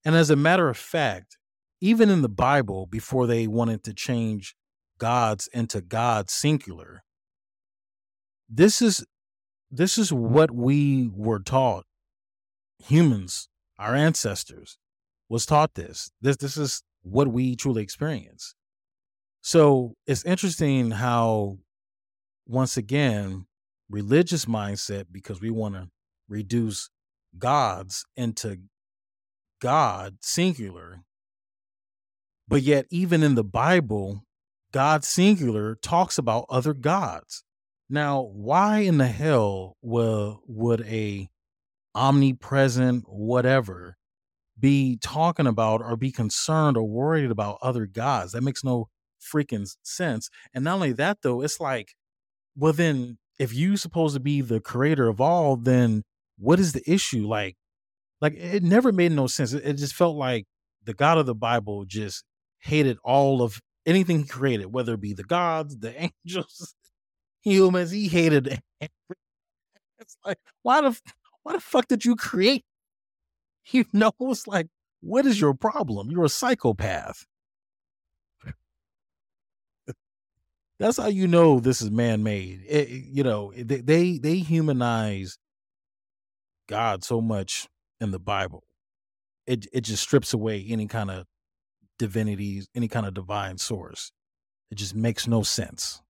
And 0.04 0.14
as 0.14 0.30
a 0.30 0.36
matter 0.36 0.68
of 0.68 0.76
fact, 0.76 1.38
even 1.80 2.10
in 2.10 2.22
the 2.22 2.28
Bible, 2.28 2.86
before 2.86 3.26
they 3.26 3.46
wanted 3.46 3.82
to 3.84 3.94
change 3.94 4.54
gods 4.98 5.48
into 5.52 5.80
God 5.80 6.30
singular, 6.30 7.02
this 8.48 8.82
is 8.82 9.04
this 9.70 9.96
is 9.96 10.12
what 10.12 10.50
we 10.50 11.10
were 11.14 11.40
taught. 11.40 11.86
Humans, 12.78 13.48
our 13.78 13.94
ancestors, 13.94 14.76
was 15.28 15.46
taught 15.46 15.74
this. 15.74 16.10
This 16.20 16.36
this 16.36 16.56
is 16.56 16.82
what 17.02 17.28
we 17.28 17.56
truly 17.56 17.82
experience. 17.82 18.54
So 19.40 19.94
it's 20.06 20.24
interesting 20.24 20.92
how 20.92 21.58
once 22.46 22.76
again, 22.76 23.46
religious 23.88 24.44
mindset, 24.44 25.06
because 25.10 25.40
we 25.40 25.50
want 25.50 25.74
to 25.74 25.88
reduce 26.28 26.90
gods 27.38 28.04
into 28.16 28.58
God 29.60 30.16
singular. 30.20 31.02
But 32.48 32.62
yet, 32.62 32.86
even 32.90 33.22
in 33.22 33.34
the 33.34 33.44
Bible, 33.44 34.24
God 34.72 35.04
singular 35.04 35.76
talks 35.76 36.18
about 36.18 36.46
other 36.48 36.74
gods. 36.74 37.44
Now, 37.88 38.22
why 38.22 38.78
in 38.80 38.98
the 38.98 39.06
hell 39.06 39.76
will 39.82 40.42
would 40.46 40.80
a 40.82 41.28
omnipresent 41.94 43.04
whatever 43.06 43.96
be 44.58 44.98
talking 45.00 45.46
about 45.46 45.82
or 45.82 45.96
be 45.96 46.10
concerned 46.10 46.76
or 46.76 46.84
worried 46.84 47.30
about 47.30 47.58
other 47.62 47.86
gods? 47.86 48.32
That 48.32 48.42
makes 48.42 48.64
no 48.64 48.88
freaking 49.22 49.68
sense. 49.82 50.30
And 50.54 50.64
not 50.64 50.74
only 50.74 50.92
that 50.92 51.18
though, 51.22 51.42
it's 51.42 51.60
like, 51.60 51.94
well 52.56 52.72
then 52.72 53.18
if 53.38 53.54
you 53.54 53.76
supposed 53.76 54.14
to 54.14 54.20
be 54.20 54.40
the 54.40 54.60
creator 54.60 55.08
of 55.08 55.20
all, 55.20 55.56
then 55.56 56.02
what 56.38 56.60
is 56.60 56.72
the 56.72 56.82
issue? 56.90 57.26
Like 57.26 57.56
like 58.20 58.34
it 58.34 58.62
never 58.62 58.92
made 58.92 59.12
no 59.12 59.26
sense. 59.26 59.52
It, 59.52 59.74
just 59.74 59.94
felt 59.94 60.16
like 60.16 60.46
the 60.84 60.94
God 60.94 61.18
of 61.18 61.26
the 61.26 61.34
Bible 61.34 61.84
just 61.84 62.24
hated 62.60 62.96
all 63.04 63.42
of 63.42 63.60
anything 63.84 64.20
he 64.20 64.24
created, 64.26 64.72
whether 64.72 64.94
it 64.94 65.00
be 65.00 65.12
the 65.12 65.24
gods, 65.24 65.78
the 65.78 66.10
angels, 66.26 66.74
humans. 67.42 67.90
He 67.90 68.08
hated. 68.08 68.60
It's 69.98 70.16
like 70.26 70.38
why 70.62 70.80
the 70.80 70.98
why 71.44 71.52
the 71.52 71.60
fuck 71.60 71.86
did 71.86 72.04
you 72.04 72.16
create? 72.16 72.64
You 73.70 73.84
know, 73.92 74.10
it's 74.22 74.48
like 74.48 74.66
what 75.00 75.26
is 75.26 75.40
your 75.40 75.54
problem? 75.54 76.10
You're 76.10 76.24
a 76.24 76.28
psychopath. 76.28 77.24
That's 80.80 80.96
how 80.96 81.06
you 81.06 81.28
know 81.28 81.60
this 81.60 81.80
is 81.80 81.92
man 81.92 82.24
made. 82.24 82.62
You 82.68 83.22
know, 83.22 83.52
they 83.54 84.18
they 84.18 84.38
humanize 84.38 85.38
God 86.72 87.04
so 87.04 87.20
much 87.20 87.68
in 88.00 88.12
the 88.12 88.18
Bible. 88.18 88.64
It 89.46 89.66
it 89.74 89.82
just 89.82 90.02
strips 90.02 90.32
away 90.32 90.64
any 90.66 90.86
kind 90.86 91.10
of 91.10 91.26
divinity, 91.98 92.62
any 92.74 92.88
kind 92.88 93.04
of 93.04 93.12
divine 93.12 93.58
source. 93.58 94.10
It 94.70 94.76
just 94.76 94.94
makes 94.94 95.28
no 95.28 95.42
sense. 95.42 96.00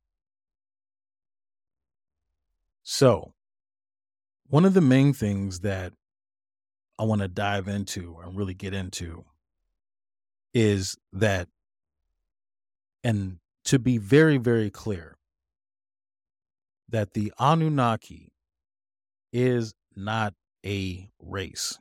So, 2.85 3.33
one 4.47 4.65
of 4.65 4.75
the 4.75 4.81
main 4.81 5.13
things 5.13 5.61
that 5.61 5.95
I 6.97 7.03
want 7.03 7.23
to 7.23 7.29
dive 7.29 7.67
into 7.67 8.19
and 8.23 8.37
really 8.37 8.55
get 8.55 8.73
into 8.73 9.25
is 10.55 10.97
that, 11.13 11.49
and 13.03 13.39
to 13.65 13.81
be 13.81 13.99
very, 13.99 14.37
very 14.37 14.71
clear, 14.71 15.17
that 16.89 17.15
the 17.15 17.33
Anunnaki 17.41 18.33
is 19.33 19.75
not 19.97 20.35
a 20.65 21.09
race. 21.21 21.79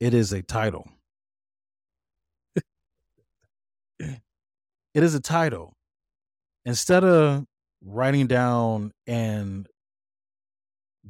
It 0.00 0.14
is 0.14 0.32
a 0.32 0.42
title. 0.42 0.88
it 3.98 4.20
is 4.94 5.14
a 5.14 5.20
title. 5.20 5.74
Instead 6.64 7.04
of 7.04 7.44
writing 7.84 8.26
down 8.26 8.92
and 9.06 9.66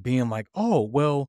being 0.00 0.28
like, 0.28 0.46
oh, 0.54 0.80
well, 0.80 1.28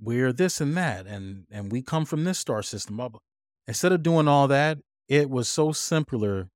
we're 0.00 0.32
this 0.32 0.60
and 0.60 0.76
that, 0.76 1.06
and 1.06 1.44
and 1.50 1.70
we 1.70 1.82
come 1.82 2.04
from 2.06 2.24
this 2.24 2.38
star 2.38 2.62
system. 2.62 2.96
Blah, 2.96 3.08
blah. 3.10 3.20
Instead 3.66 3.92
of 3.92 4.02
doing 4.02 4.28
all 4.28 4.48
that, 4.48 4.78
it 5.08 5.28
was 5.28 5.48
so 5.48 5.72
simpler 5.72 6.48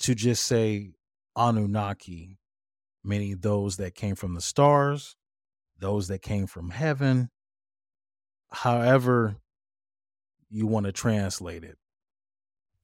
to 0.00 0.14
just 0.14 0.44
say 0.44 0.92
Anunnaki, 1.36 2.38
meaning 3.02 3.38
those 3.40 3.76
that 3.78 3.94
came 3.94 4.14
from 4.14 4.34
the 4.34 4.40
stars, 4.40 5.16
those 5.78 6.08
that 6.08 6.22
came 6.22 6.46
from 6.46 6.70
heaven, 6.70 7.30
however 8.50 9.36
you 10.48 10.66
want 10.66 10.86
to 10.86 10.92
translate 10.92 11.64
it. 11.64 11.76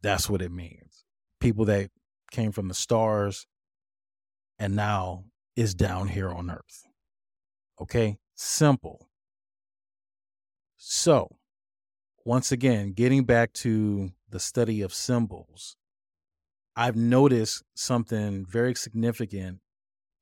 That's 0.02 0.28
what 0.28 0.42
it 0.42 0.52
means. 0.52 1.05
People 1.40 1.64
that 1.66 1.90
came 2.31 2.52
from 2.52 2.68
the 2.68 2.74
stars 2.74 3.46
and 4.59 4.74
now 4.74 5.24
is 5.57 5.74
down 5.74 6.09
here 6.09 6.31
on 6.31 6.50
earth. 6.50 6.87
Okay? 7.81 8.18
Simple. 8.35 9.09
So, 10.76 11.37
once 12.24 12.52
again, 12.52 12.92
getting 12.92 13.24
back 13.24 13.52
to 13.55 14.11
the 14.28 14.40
study 14.40 14.83
of 14.83 14.92
symbols, 14.92 15.76
I've 16.74 16.96
noticed 16.96 17.62
something 17.74 18.46
very 18.46 18.74
significant 18.74 19.61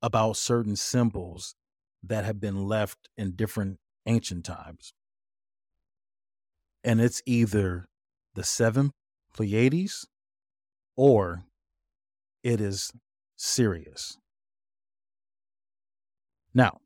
about 0.02 0.36
certain 0.36 0.76
symbols 0.76 1.54
that 2.02 2.24
have 2.24 2.40
been 2.40 2.66
left 2.66 3.08
in 3.16 3.32
different 3.32 3.78
ancient 4.06 4.44
times. 4.44 4.92
And 6.82 7.00
it's 7.00 7.22
either 7.26 7.88
the 8.34 8.44
seven 8.44 8.92
Pleiades 9.34 10.06
or 10.96 11.44
it 12.42 12.60
is 12.60 12.92
Sirius. 13.36 14.16
Now, 16.54 16.78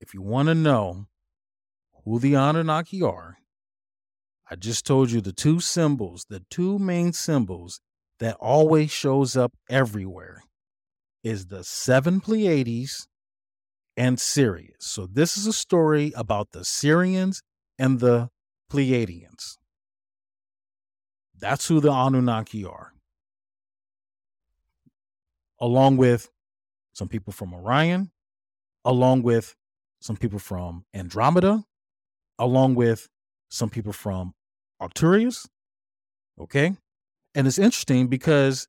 if 0.00 0.14
you 0.14 0.22
want 0.22 0.48
to 0.48 0.54
know 0.54 1.06
who 2.04 2.18
the 2.18 2.34
Anunnaki 2.34 3.02
are, 3.02 3.38
I 4.50 4.56
just 4.56 4.86
told 4.86 5.10
you 5.10 5.20
the 5.20 5.32
two 5.32 5.60
symbols, 5.60 6.24
the 6.28 6.42
two 6.50 6.78
main 6.78 7.12
symbols 7.12 7.80
that 8.18 8.36
always 8.40 8.90
shows 8.90 9.36
up 9.36 9.52
everywhere 9.68 10.42
is 11.22 11.46
the 11.46 11.62
seven 11.64 12.20
Pleiades 12.20 13.07
and 13.98 14.20
Sirius. 14.20 14.76
So 14.78 15.06
this 15.06 15.36
is 15.36 15.48
a 15.48 15.52
story 15.52 16.12
about 16.14 16.52
the 16.52 16.60
Sirians 16.60 17.42
and 17.78 17.98
the 17.98 18.30
Pleiadians. 18.70 19.58
That's 21.36 21.66
who 21.66 21.80
the 21.80 21.90
Anunnaki 21.90 22.64
are. 22.64 22.92
Along 25.60 25.96
with 25.96 26.30
some 26.92 27.08
people 27.08 27.32
from 27.32 27.52
Orion, 27.52 28.12
along 28.84 29.22
with 29.22 29.56
some 30.00 30.16
people 30.16 30.38
from 30.38 30.84
Andromeda, 30.94 31.64
along 32.38 32.76
with 32.76 33.08
some 33.48 33.68
people 33.68 33.92
from 33.92 34.32
Arcturus. 34.78 35.48
Okay. 36.40 36.76
And 37.34 37.48
it's 37.48 37.58
interesting 37.58 38.06
because 38.06 38.68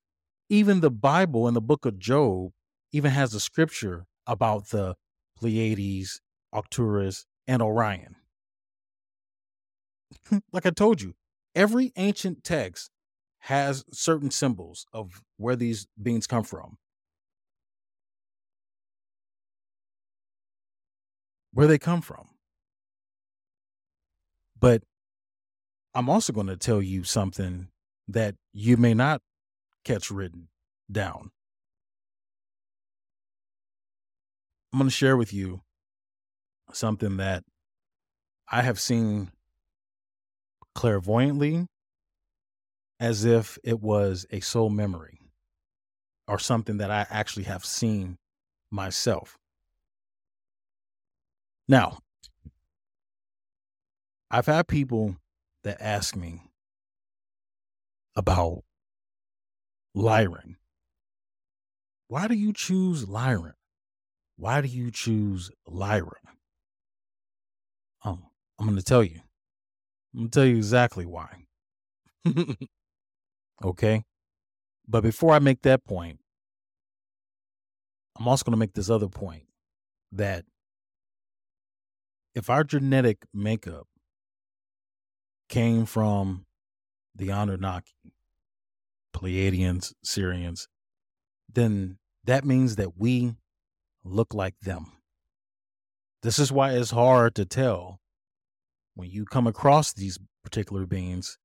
even 0.50 0.80
the 0.80 0.90
Bible 0.90 1.48
in 1.48 1.54
the 1.54 1.62
book 1.62 1.86
of 1.86 2.00
Job 2.00 2.52
even 2.92 3.12
has 3.12 3.36
a 3.36 3.40
scripture 3.40 4.06
about 4.26 4.70
the 4.70 4.96
Pleiades, 5.40 6.22
Arcturus, 6.52 7.26
and 7.48 7.62
Orion. 7.62 8.16
like 10.52 10.66
I 10.66 10.72
told 10.72 11.02
you, 11.02 11.14
every 11.56 11.94
ancient 11.96 12.44
text 12.44 12.92
has 13.44 13.86
certain 13.92 14.32
symbols 14.32 14.86
of 14.92 15.24
where 15.38 15.56
these 15.56 15.88
beings 16.02 16.28
come 16.28 16.44
from. 16.44 16.78
Where 21.54 21.68
they 21.68 21.80
come 21.80 22.02
from. 22.02 22.28
But 24.60 24.84
I'm 25.96 26.10
also 26.10 26.34
going 26.34 26.48
to 26.48 26.58
tell 26.58 26.82
you 26.82 27.04
something 27.04 27.70
that 28.08 28.36
you 28.52 28.76
may 28.78 28.94
not 28.94 29.22
catch 29.86 30.12
written 30.12 30.50
down. 30.92 31.32
I'm 34.72 34.80
going 34.80 34.90
to 34.90 34.96
share 34.96 35.18
with 35.18 35.34
you 35.34 35.62
something 36.72 37.18
that 37.18 37.44
I 38.48 38.62
have 38.62 38.80
seen 38.80 39.32
clairvoyantly 40.76 41.66
as 43.00 43.26
if 43.26 43.58
it 43.64 43.80
was 43.80 44.26
a 44.30 44.40
soul 44.42 44.70
memory 44.70 45.20
or 46.28 46.38
something 46.38 46.78
that 46.78 46.92
I 46.92 47.08
actually 47.10 47.44
have 47.44 47.66
seen 47.66 48.18
myself. 48.70 49.38
Now, 51.68 52.00
I've 54.30 54.46
had 54.46 54.68
people 54.68 55.18
that 55.64 55.82
ask 55.82 56.16
me 56.16 56.52
about 58.16 58.64
Lyran. 59.96 60.58
Why 62.08 62.28
do 62.28 62.36
you 62.36 62.54
choose 62.54 63.06
Lyran? 63.06 63.54
Why 64.40 64.62
do 64.62 64.70
you 64.70 64.90
choose 64.90 65.52
Lyra? 65.68 66.16
Oh, 68.06 68.20
I'm 68.58 68.68
going 68.68 68.78
to 68.78 68.84
tell 68.84 69.04
you. 69.04 69.20
I'm 70.14 70.22
going 70.22 70.30
to 70.30 70.40
tell 70.40 70.46
you 70.46 70.56
exactly 70.56 71.06
why. 71.06 71.44
okay? 73.66 74.06
But 74.88 75.04
before 75.04 75.34
I 75.34 75.40
make 75.40 75.64
that 75.64 75.84
point, 75.84 76.22
I'm 78.18 78.30
also 78.30 78.46
going 78.46 78.54
to 78.54 78.58
make 78.60 78.76
this 78.76 78.90
other 78.90 79.10
point 79.10 79.44
that 80.14 80.46
if 82.34 82.50
our 82.50 82.64
genetic 82.64 83.18
makeup 83.34 83.88
came 85.50 85.86
from 85.86 86.46
the 87.14 87.28
Anunnaki, 87.28 88.14
Pleiadians, 89.14 89.92
Sirians, 90.06 90.68
then 91.54 91.98
that 92.24 92.46
means 92.46 92.78
that 92.78 92.98
we 92.98 93.36
look 94.04 94.34
like 94.34 94.60
them. 94.62 94.92
This 96.22 96.40
is 96.40 96.52
why 96.52 96.74
it's 96.74 96.92
hard 96.92 97.36
to 97.36 97.46
tell 97.46 98.00
when 98.96 99.10
you 99.10 99.26
come 99.26 99.48
across 99.48 99.94
these 99.94 100.20
particular 100.44 100.86
beings. 100.86 101.38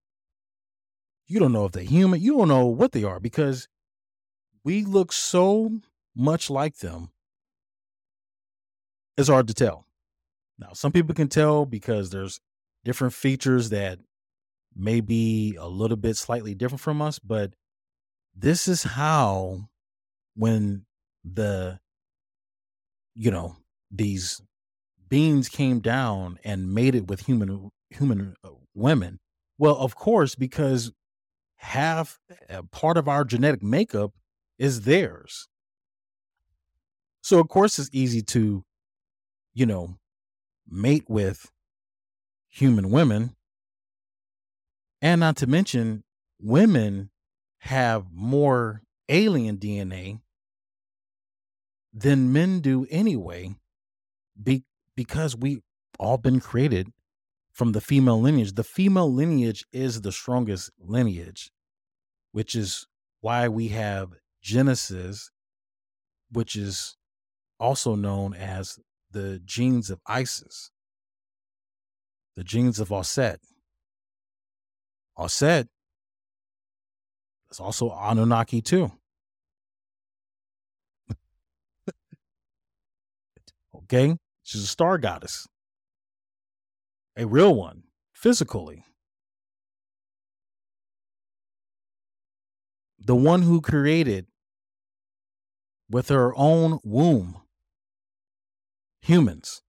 You 1.27 1.41
don't 1.41 1.53
know 1.53 1.65
if 1.65 1.73
they're 1.73 1.85
human, 1.85 2.21
you 2.21 2.37
don't 2.37 2.49
know 2.49 2.67
what 2.67 2.93
they 2.93 3.05
are 3.05 3.21
because 3.21 3.69
we 4.65 4.85
look 4.85 5.13
so 5.13 5.71
much 6.17 6.51
like 6.51 6.79
them. 6.79 7.11
It's 9.17 9.29
hard 9.29 9.47
to 9.49 9.55
tell. 9.55 9.87
Now, 10.59 10.71
some 10.73 10.93
people 10.93 11.15
can 11.15 11.29
tell 11.29 11.67
because 11.67 12.11
there's 12.11 12.41
different 12.85 13.15
features 13.15 13.71
that 13.71 13.99
may 14.75 15.01
be 15.01 15.57
a 15.59 15.69
little 15.69 15.97
bit 15.97 16.17
slightly 16.17 16.55
different 16.55 16.81
from 16.81 17.01
us, 17.01 17.19
but 17.19 17.55
this 18.35 18.67
is 18.67 18.83
how 18.83 19.69
when 20.35 20.85
the 21.25 21.79
you 23.15 23.31
know 23.31 23.57
these 23.91 24.41
beings 25.09 25.49
came 25.49 25.81
down 25.81 26.39
and 26.45 26.75
made 26.75 26.95
it 26.95 27.07
with 27.07 27.21
human 27.21 27.71
human 27.91 28.35
uh, 28.45 28.51
women. 28.75 29.21
Well 29.59 29.77
of 29.77 29.95
course 29.95 30.35
because 30.35 30.93
half 31.57 32.19
uh, 32.51 32.63
part 32.73 32.97
of 32.99 33.09
our 33.09 33.25
genetic 33.25 33.63
makeup 33.63 34.13
is 34.59 34.83
theirs. 34.83 35.49
So 37.23 37.39
of 37.39 37.49
course 37.49 37.79
it's 37.79 37.91
easy 37.93 38.23
to 38.23 38.65
you 39.55 39.67
know 39.67 39.99
mate 40.69 41.05
with 41.09 41.51
human 42.49 42.91
women. 42.91 43.35
And 45.03 45.21
not 45.21 45.37
to 45.37 45.47
mention 45.47 46.03
women 46.41 47.11
have 47.59 48.07
more 48.11 48.83
alien 49.09 49.59
dna 49.59 50.21
than 51.95 52.33
men 52.33 52.61
do 52.61 52.87
anyway, 52.91 53.55
be, 54.43 54.65
because 54.97 55.37
we 55.37 55.63
all 55.99 56.19
been 56.19 56.41
created 56.41 56.89
from 57.53 57.71
the 57.73 57.81
female 57.81 58.21
lineage. 58.21 58.55
The 58.55 58.65
female 58.65 59.11
lineage 59.13 59.65
is 59.73 60.01
the 60.01 60.11
strongest 60.11 60.71
lineage, 60.79 61.51
which 62.33 62.57
is 62.57 62.87
why 63.21 63.49
we 63.49 63.69
have 63.69 64.11
Genesis, 64.43 65.31
which 66.33 66.57
is 66.57 66.97
also 67.61 67.95
known 67.95 68.35
as 68.35 68.79
the 69.13 69.41
genes 69.45 69.89
of 69.89 70.01
Isis, 70.07 70.73
the 72.35 72.43
genes 72.43 72.81
of 72.81 72.89
Aset. 72.89 73.39
Aset 75.17 75.69
is 77.53 77.61
also 77.61 77.91
Anunnaki 77.93 78.61
too. 78.61 78.91
Okay. 83.85 84.17
She's 84.43 84.63
a 84.63 84.67
star 84.67 84.99
goddess, 84.99 85.47
a 87.17 87.27
real 87.27 87.55
one, 87.55 87.85
physically. 88.13 88.85
The 92.99 93.15
one 93.15 93.43
who 93.43 93.61
created 93.61 94.27
with 95.91 96.09
her 96.09 96.35
own 96.37 96.79
womb 96.83 97.41
humans. 99.01 99.63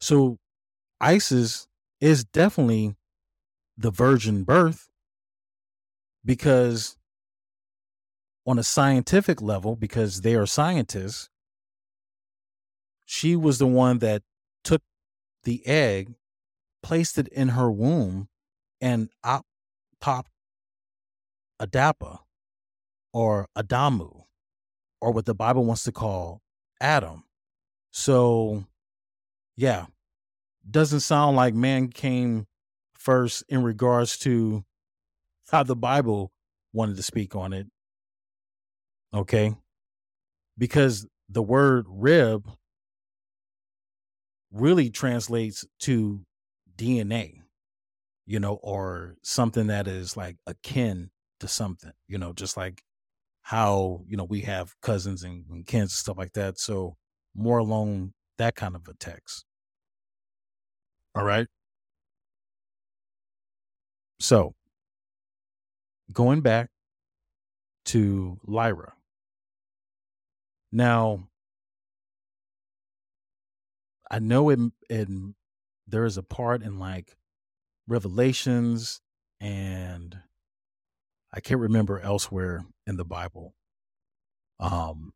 So 0.00 0.38
Isis 1.00 1.66
is 2.00 2.24
definitely 2.24 2.96
the 3.76 3.90
virgin 3.90 4.44
birth 4.44 4.88
because 6.24 6.96
on 8.46 8.58
a 8.58 8.62
scientific 8.62 9.42
level 9.42 9.76
because 9.76 10.20
they 10.22 10.34
are 10.34 10.46
scientists 10.46 11.28
she 13.06 13.36
was 13.36 13.58
the 13.58 13.66
one 13.66 13.98
that 14.00 14.22
took 14.64 14.82
the 15.44 15.66
egg, 15.66 16.14
placed 16.82 17.16
it 17.16 17.28
in 17.28 17.48
her 17.50 17.70
womb, 17.70 18.28
and 18.80 19.08
op- 19.24 19.46
popped 20.00 20.30
Adapa 21.62 22.18
or 23.12 23.48
Adamu, 23.56 24.24
or 25.00 25.12
what 25.12 25.24
the 25.24 25.34
Bible 25.34 25.64
wants 25.64 25.84
to 25.84 25.92
call 25.92 26.42
Adam. 26.80 27.24
So, 27.92 28.64
yeah, 29.56 29.86
doesn't 30.68 31.00
sound 31.00 31.36
like 31.36 31.54
man 31.54 31.88
came 31.88 32.46
first 32.98 33.44
in 33.48 33.62
regards 33.62 34.18
to 34.18 34.64
how 35.50 35.62
the 35.62 35.76
Bible 35.76 36.32
wanted 36.72 36.96
to 36.96 37.02
speak 37.02 37.36
on 37.36 37.52
it. 37.52 37.68
Okay. 39.14 39.54
Because 40.58 41.06
the 41.28 41.42
word 41.42 41.86
rib 41.88 42.50
really 44.56 44.90
translates 44.90 45.64
to 45.80 46.20
DNA, 46.76 47.42
you 48.26 48.40
know, 48.40 48.54
or 48.62 49.16
something 49.22 49.68
that 49.68 49.88
is 49.88 50.16
like 50.16 50.36
akin 50.46 51.10
to 51.40 51.48
something, 51.48 51.92
you 52.08 52.18
know, 52.18 52.32
just 52.32 52.56
like 52.56 52.82
how, 53.42 54.02
you 54.08 54.16
know, 54.16 54.24
we 54.24 54.42
have 54.42 54.74
cousins 54.82 55.22
and, 55.24 55.44
and 55.50 55.66
and 55.66 55.90
stuff 55.90 56.18
like 56.18 56.32
that. 56.34 56.58
So 56.58 56.96
more 57.34 57.58
along 57.58 58.12
that 58.38 58.56
kind 58.56 58.76
of 58.76 58.88
a 58.88 58.94
text. 58.94 59.44
All 61.14 61.24
right. 61.24 61.48
So 64.20 64.54
going 66.12 66.40
back 66.40 66.70
to 67.86 68.38
Lyra. 68.44 68.94
Now, 70.72 71.28
I 74.10 74.18
know 74.18 74.50
it 74.50 74.60
it 74.88 75.08
there 75.86 76.04
is 76.04 76.16
a 76.16 76.22
part 76.22 76.62
in 76.62 76.78
like 76.78 77.16
Revelations 77.88 79.00
and 79.40 80.18
I 81.32 81.40
can't 81.40 81.60
remember 81.60 82.00
elsewhere 82.00 82.64
in 82.86 82.96
the 82.96 83.04
Bible. 83.04 83.54
Um, 84.58 85.12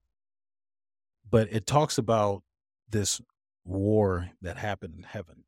but 1.28 1.48
it 1.50 1.66
talks 1.66 1.98
about 1.98 2.42
this 2.88 3.20
war 3.64 4.30
that 4.42 4.58
happened 4.58 4.94
in 4.98 5.02
heaven. 5.04 5.44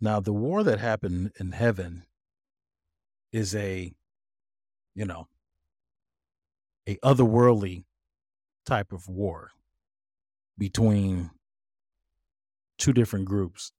Now, 0.00 0.20
the 0.20 0.32
war 0.32 0.62
that 0.62 0.78
happened 0.78 1.32
in 1.40 1.52
heaven 1.52 2.04
is 3.32 3.54
a, 3.54 3.92
you 4.94 5.04
know, 5.04 5.28
a 6.88 6.96
otherworldly 6.96 7.84
type 8.66 8.92
of 8.92 9.08
war 9.08 9.50
between 10.58 11.30
two 12.78 12.92
different 12.92 13.24
groups. 13.24 13.72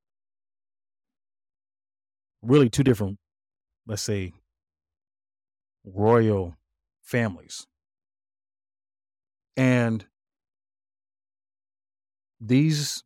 Really, 2.42 2.70
two 2.70 2.84
different, 2.84 3.20
let's 3.86 4.02
say, 4.02 4.32
royal 5.84 6.56
families. 7.02 7.68
And 9.58 10.06
these 12.40 13.04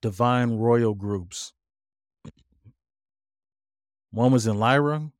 divine 0.00 0.56
royal 0.56 0.94
groups, 0.94 1.52
one 4.10 4.32
was 4.32 4.46
in 4.46 4.58
Lyra, 4.58 5.10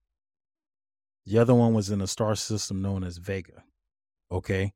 the 1.26 1.38
other 1.38 1.54
one 1.54 1.74
was 1.74 1.90
in 1.90 2.00
a 2.00 2.06
star 2.06 2.34
system 2.34 2.80
known 2.80 3.04
as 3.04 3.18
Vega. 3.18 3.64
Okay. 4.32 4.72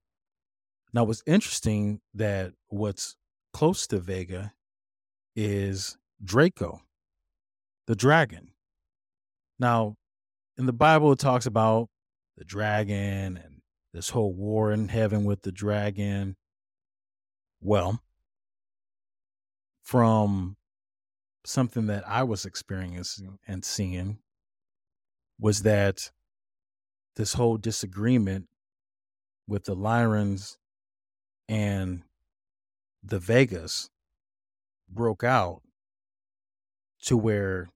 Now, 0.95 1.05
what's 1.05 1.23
interesting 1.27 2.01
that 2.15 2.53
what's 2.69 3.17
close 3.53 3.87
to 3.89 3.99
Vega 3.99 4.53
is 5.35 5.97
Draco, 6.23 6.81
the 7.87 7.97
dragon. 7.97 8.53
Now, 9.59 9.97
in 10.59 10.67
the 10.67 10.73
Bible, 10.73 11.13
it 11.13 11.19
talks 11.19 11.47
about 11.47 11.89
the 12.37 12.45
dragon 12.45 13.39
and 13.39 13.63
this 13.95 14.11
whole 14.11 14.35
war 14.35 14.73
in 14.73 14.89
heaven 14.89 15.25
with 15.25 15.43
the 15.43 15.53
dragon. 15.53 16.37
Well, 17.61 18.03
from 19.83 20.57
something 21.45 21.87
that 21.87 22.07
I 22.07 22.23
was 22.23 22.45
experiencing 22.45 23.39
and 23.47 23.65
seeing 23.65 24.19
was 25.39 25.63
that 25.63 26.11
this 27.17 27.35
whole 27.35 27.57
disagreement 27.57 28.49
with 29.47 29.65
the 29.65 29.77
Lyrans 29.77 30.57
and 31.49 32.03
the 33.03 33.19
Vegas 33.19 33.91
broke 34.89 35.25
out 35.25 35.63
to 37.03 37.17
where, 37.17 37.71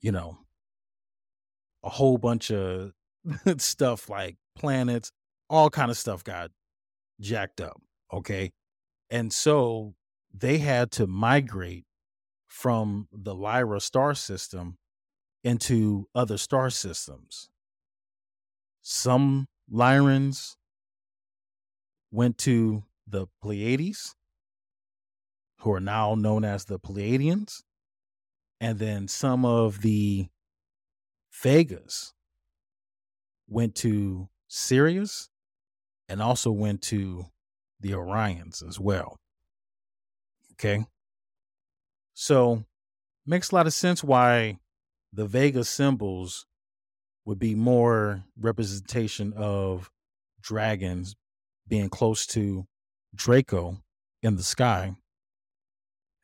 you 0.00 0.12
know, 0.12 0.38
a 1.82 1.88
whole 1.88 2.18
bunch 2.18 2.50
of 2.50 2.92
stuff 3.58 4.08
like 4.08 4.36
planets, 4.56 5.10
all 5.50 5.70
kind 5.70 5.90
of 5.90 5.96
stuff 5.96 6.24
got 6.24 6.50
jacked 7.20 7.60
up. 7.60 7.80
Okay. 8.12 8.52
And 9.10 9.32
so 9.32 9.94
they 10.32 10.58
had 10.58 10.90
to 10.92 11.06
migrate 11.06 11.84
from 12.46 13.08
the 13.12 13.34
Lyra 13.34 13.80
star 13.80 14.14
system 14.14 14.78
into 15.42 16.08
other 16.14 16.38
star 16.38 16.70
systems. 16.70 17.48
Some 18.82 19.46
Lyrans 19.72 20.54
went 22.14 22.38
to 22.38 22.84
the 23.08 23.26
Pleiades, 23.42 24.14
who 25.58 25.72
are 25.72 25.80
now 25.80 26.14
known 26.14 26.44
as 26.44 26.64
the 26.64 26.78
Pleiadians, 26.78 27.62
and 28.60 28.78
then 28.78 29.08
some 29.08 29.44
of 29.44 29.82
the 29.82 30.28
Vegas 31.42 32.14
went 33.48 33.74
to 33.74 34.28
Sirius 34.46 35.28
and 36.08 36.22
also 36.22 36.52
went 36.52 36.82
to 36.82 37.26
the 37.80 37.90
Orions 37.90 38.66
as 38.66 38.78
well. 38.78 39.16
Okay. 40.52 40.86
So 42.14 42.64
makes 43.26 43.50
a 43.50 43.56
lot 43.56 43.66
of 43.66 43.74
sense 43.74 44.04
why 44.04 44.58
the 45.12 45.26
Vega 45.26 45.64
symbols 45.64 46.46
would 47.24 47.40
be 47.40 47.56
more 47.56 48.22
representation 48.38 49.32
of 49.36 49.90
dragons 50.40 51.16
being 51.68 51.88
close 51.88 52.26
to 52.26 52.66
Draco 53.14 53.78
in 54.22 54.36
the 54.36 54.42
sky 54.42 54.94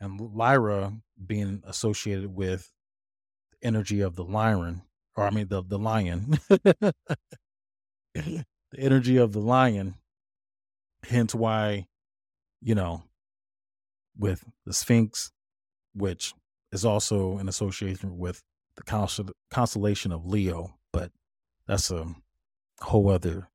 and 0.00 0.20
Lyra 0.20 0.94
being 1.26 1.62
associated 1.66 2.34
with 2.34 2.70
the 3.52 3.66
energy 3.66 4.00
of 4.00 4.16
the 4.16 4.24
lion 4.24 4.82
or 5.16 5.26
I 5.26 5.30
mean 5.30 5.48
the 5.48 5.62
the 5.62 5.78
lion. 5.78 6.38
The 8.72 8.78
energy 8.78 9.16
of 9.16 9.32
the 9.32 9.40
lion. 9.40 9.96
Hence 11.08 11.34
why 11.34 11.86
you 12.60 12.74
know 12.74 13.02
with 14.16 14.44
the 14.66 14.72
sphinx 14.72 15.32
which 15.94 16.34
is 16.72 16.84
also 16.84 17.38
an 17.38 17.48
association 17.48 18.18
with 18.18 18.42
the 18.76 18.82
constellation 19.50 20.12
of 20.12 20.26
leo 20.26 20.74
but 20.92 21.10
that's 21.66 21.90
a 21.90 22.14
whole 22.80 23.08
other 23.08 23.48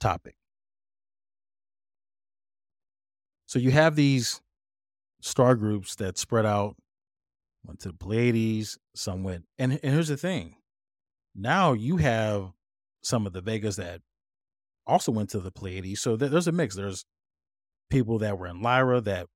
topic 0.00 0.34
so 3.54 3.60
you 3.60 3.70
have 3.70 3.96
these 3.96 4.42
star 5.20 5.54
groups 5.54 5.94
that 5.96 6.18
spread 6.18 6.44
out 6.44 6.76
went 7.64 7.80
to 7.80 7.88
the 7.88 7.94
pleiades 7.94 8.78
some 8.94 9.22
went 9.22 9.44
and, 9.58 9.72
and 9.82 9.94
here's 9.94 10.08
the 10.08 10.16
thing 10.16 10.56
now 11.34 11.72
you 11.72 11.96
have 11.96 12.52
some 13.02 13.26
of 13.26 13.32
the 13.32 13.40
Vegas 13.40 13.76
that 13.76 14.00
also 14.86 15.12
went 15.12 15.30
to 15.30 15.40
the 15.40 15.50
Pleiades. 15.50 16.00
So 16.00 16.16
th- 16.16 16.30
there's 16.30 16.48
a 16.48 16.52
mix. 16.52 16.74
There's 16.74 17.04
people 17.90 18.18
that 18.18 18.38
were 18.38 18.46
in 18.46 18.62
Lyra 18.62 19.00
that 19.02 19.28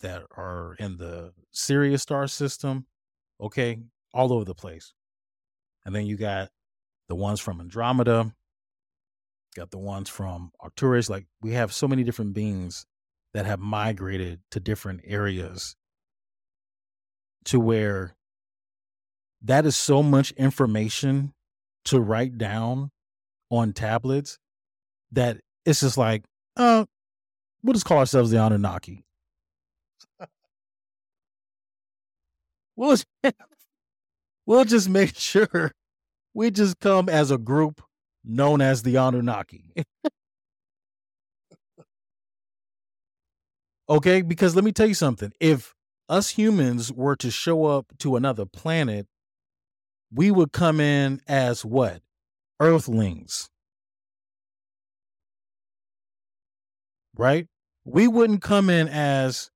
that 0.00 0.22
are 0.36 0.74
in 0.78 0.96
the 0.96 1.32
Sirius 1.52 2.02
star 2.02 2.26
system. 2.26 2.86
Okay, 3.40 3.78
all 4.12 4.32
over 4.32 4.44
the 4.44 4.54
place. 4.54 4.92
And 5.84 5.94
then 5.94 6.06
you 6.06 6.16
got 6.16 6.50
the 7.08 7.14
ones 7.14 7.40
from 7.40 7.60
Andromeda, 7.60 8.32
got 9.56 9.70
the 9.70 9.78
ones 9.78 10.08
from 10.08 10.52
Arcturus. 10.60 11.10
Like 11.10 11.26
we 11.40 11.52
have 11.52 11.72
so 11.72 11.88
many 11.88 12.04
different 12.04 12.34
beings 12.34 12.86
that 13.32 13.46
have 13.46 13.60
migrated 13.60 14.40
to 14.50 14.60
different 14.60 15.02
areas 15.04 15.76
to 17.44 17.60
where 17.60 18.14
that 19.42 19.64
is 19.64 19.76
so 19.76 20.02
much 20.02 20.32
information 20.32 21.32
to 21.84 22.00
write 22.00 22.36
down 22.36 22.90
on 23.50 23.72
tablets 23.72 24.38
that 25.12 25.38
it's 25.64 25.80
just 25.80 25.96
like, 25.96 26.24
uh, 26.56 26.84
we'll 27.62 27.74
just 27.74 27.86
call 27.86 27.98
ourselves 27.98 28.30
the 28.30 28.36
Anunnaki. 28.38 29.04
we'll, 32.76 32.96
we'll 34.46 34.64
just 34.64 34.88
make 34.88 35.16
sure 35.18 35.72
we 36.34 36.50
just 36.50 36.78
come 36.80 37.08
as 37.08 37.30
a 37.30 37.38
group 37.38 37.82
known 38.24 38.60
as 38.60 38.82
the 38.82 38.96
Anunnaki. 38.96 39.72
Okay, 43.90 44.22
because 44.22 44.54
let 44.54 44.64
me 44.64 44.72
tell 44.72 44.86
you 44.86 44.94
something. 44.94 45.32
If 45.40 45.74
us 46.08 46.30
humans 46.30 46.92
were 46.92 47.16
to 47.16 47.30
show 47.30 47.66
up 47.66 47.86
to 47.98 48.16
another 48.16 48.46
planet, 48.46 49.06
we 50.12 50.30
would 50.30 50.52
come 50.52 50.80
in 50.80 51.20
as 51.26 51.64
what? 51.64 52.00
Earthlings. 52.60 53.50
Right? 57.16 57.46
We 57.84 58.08
wouldn't 58.08 58.42
come 58.42 58.70
in 58.70 58.88
as, 58.88 59.50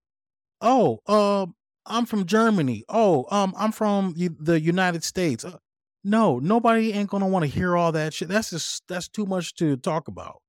oh, 0.61 1.01
uh, 1.07 1.47
I'm 1.87 2.07
from 2.07 2.27
Germany. 2.27 2.85
Oh, 2.89 3.27
um, 3.31 3.55
I'm 3.57 3.73
from 3.73 4.15
the 4.17 4.61
United 4.61 5.05
States. 5.05 5.45
Uh, 5.45 5.59
no, 6.03 6.39
nobody 6.39 6.93
ain't 6.93 7.11
gonna 7.11 7.29
want 7.29 7.45
to 7.45 7.51
hear 7.51 7.77
all 7.77 7.93
that 7.93 8.13
shit. 8.15 8.29
That's 8.29 8.51
just 8.51 8.83
that's 8.89 9.09
too 9.09 9.27
much 9.27 9.55
to 9.57 9.77
talk 9.77 10.09
about. 10.09 10.41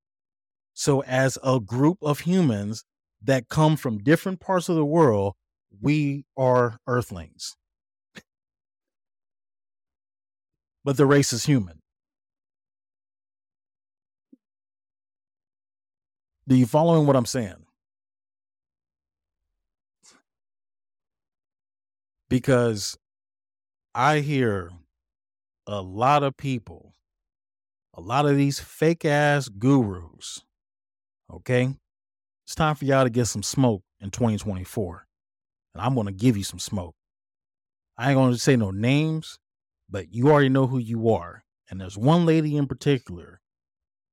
So, 0.74 1.04
as 1.04 1.38
a 1.44 1.60
group 1.60 1.98
of 2.02 2.22
humans 2.22 2.84
that 3.26 3.50
come 3.50 3.76
from 3.76 4.00
different 4.00 4.40
parts 4.40 4.70
of 4.70 4.76
the 4.76 4.86
world, 4.86 5.36
we 5.82 6.26
are 6.38 6.80
Earthlings. 6.88 7.56
but 10.86 10.98
the 10.98 11.06
race 11.08 11.34
is 11.34 11.46
human. 11.46 11.82
Do 16.48 16.56
you 16.56 16.68
following 16.68 17.08
what 17.08 17.16
I'm 17.16 17.26
saying? 17.26 17.66
Because 22.30 22.98
I 23.96 24.20
hear 24.20 24.70
a 25.66 25.82
lot 25.82 26.22
of 26.22 26.38
people, 26.38 26.94
a 27.96 28.02
lot 28.02 28.28
of 28.28 28.38
these 28.38 28.60
fake 28.60 29.06
ass 29.06 29.50
gurus, 29.50 30.44
okay? 31.34 31.74
It's 32.46 32.54
time 32.54 32.76
for 32.76 32.86
y'all 32.86 33.04
to 33.04 33.10
get 33.10 33.26
some 33.26 33.42
smoke 33.42 33.82
in 34.00 34.12
2024. 34.12 35.08
And 35.74 35.82
I'm 35.82 35.96
going 35.96 36.06
to 36.06 36.14
give 36.14 36.38
you 36.38 36.44
some 36.44 36.60
smoke. 36.60 36.96
I 37.98 38.10
ain't 38.12 38.18
going 38.18 38.34
to 38.34 38.38
say 38.38 38.56
no 38.56 38.70
names, 38.70 39.40
but 39.90 40.14
you 40.14 40.30
already 40.30 40.50
know 40.50 40.68
who 40.68 40.78
you 40.78 41.10
are. 41.10 41.44
And 41.70 41.82
there's 41.82 41.98
one 41.98 42.26
lady 42.26 42.56
in 42.56 42.68
particular 42.68 43.42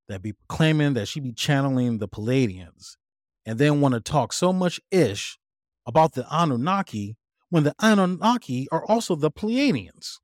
that 0.09 0.23
be 0.23 0.33
claiming 0.49 0.95
that 0.95 1.09
she 1.09 1.21
be 1.21 1.33
channeling 1.33 1.99
the 1.99 2.09
Pleiadians 2.09 2.97
and 3.45 3.59
then 3.59 3.83
want 3.83 3.95
to 3.95 4.01
talk 4.01 4.33
so 4.33 4.51
much 4.51 4.81
ish 4.91 5.39
about 5.87 6.15
the 6.15 6.27
Anunnaki 6.35 7.17
when 7.51 7.65
the 7.65 7.75
Anunnaki 7.81 8.67
are 8.73 8.85
also 8.87 9.15
the 9.15 9.31
Pleiadians. 9.31 10.21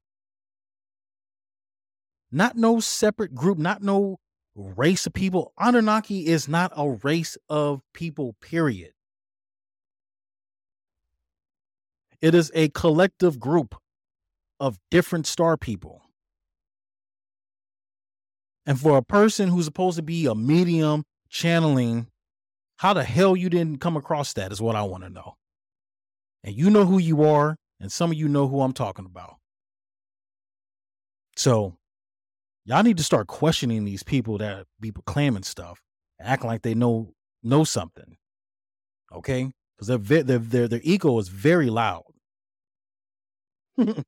Not 2.33 2.57
no 2.57 2.81
separate 2.81 3.35
group, 3.35 3.59
not 3.59 3.83
no 3.83 4.19
race 4.59 5.07
of 5.07 5.13
people. 5.13 5.53
Anunnaki 5.59 6.27
is 6.27 6.49
not 6.49 6.73
a 6.77 6.91
race 6.91 7.39
of 7.49 7.83
people, 7.95 8.35
period. 8.41 8.93
It 12.21 12.35
is 12.35 12.51
a 12.55 12.69
collective 12.71 13.39
group 13.39 13.77
of 14.59 14.79
different 14.91 15.27
star 15.27 15.57
people. 15.57 16.03
And 18.67 18.79
for 18.79 18.99
a 18.99 19.03
person 19.03 19.49
who's 19.49 19.65
supposed 19.65 19.97
to 19.97 20.03
be 20.03 20.27
a 20.27 20.35
medium 20.35 21.05
channeling, 21.31 22.09
how 22.79 22.93
the 22.93 23.05
hell 23.05 23.37
you 23.37 23.49
didn't 23.49 23.81
come 23.81 23.97
across 23.97 24.33
that 24.35 24.53
is 24.53 24.61
what 24.61 24.77
I 24.77 24.83
want 24.83 25.05
to 25.05 25.11
know. 25.11 25.37
And 26.45 26.55
you 26.55 26.69
know 26.69 26.85
who 26.85 26.99
you 26.99 27.23
are, 27.25 27.57
and 27.81 27.91
some 27.91 28.11
of 28.11 28.19
you 28.19 28.29
know 28.29 28.47
who 28.47 28.61
I'm 28.61 28.73
talking 28.73 29.07
about. 29.07 29.37
So 31.37 31.78
y'all 32.69 32.83
need 32.83 32.99
to 32.99 33.03
start 33.03 33.27
questioning 33.27 33.85
these 33.85 34.03
people 34.03 34.37
that 34.39 34.67
be 34.79 34.93
proclaiming 34.93 35.43
stuff, 35.43 35.81
acting 36.21 36.49
like 36.49 36.63
they 36.63 36.75
know 36.75 37.15
know 37.43 37.65
something. 37.65 38.17
Okay, 39.11 39.51
because 39.75 39.89
their 39.89 40.23
their 40.23 40.39
their 40.39 40.69
their 40.69 40.81
ego 40.83 41.19
is 41.19 41.29
very 41.29 41.71
loud, 41.71 42.05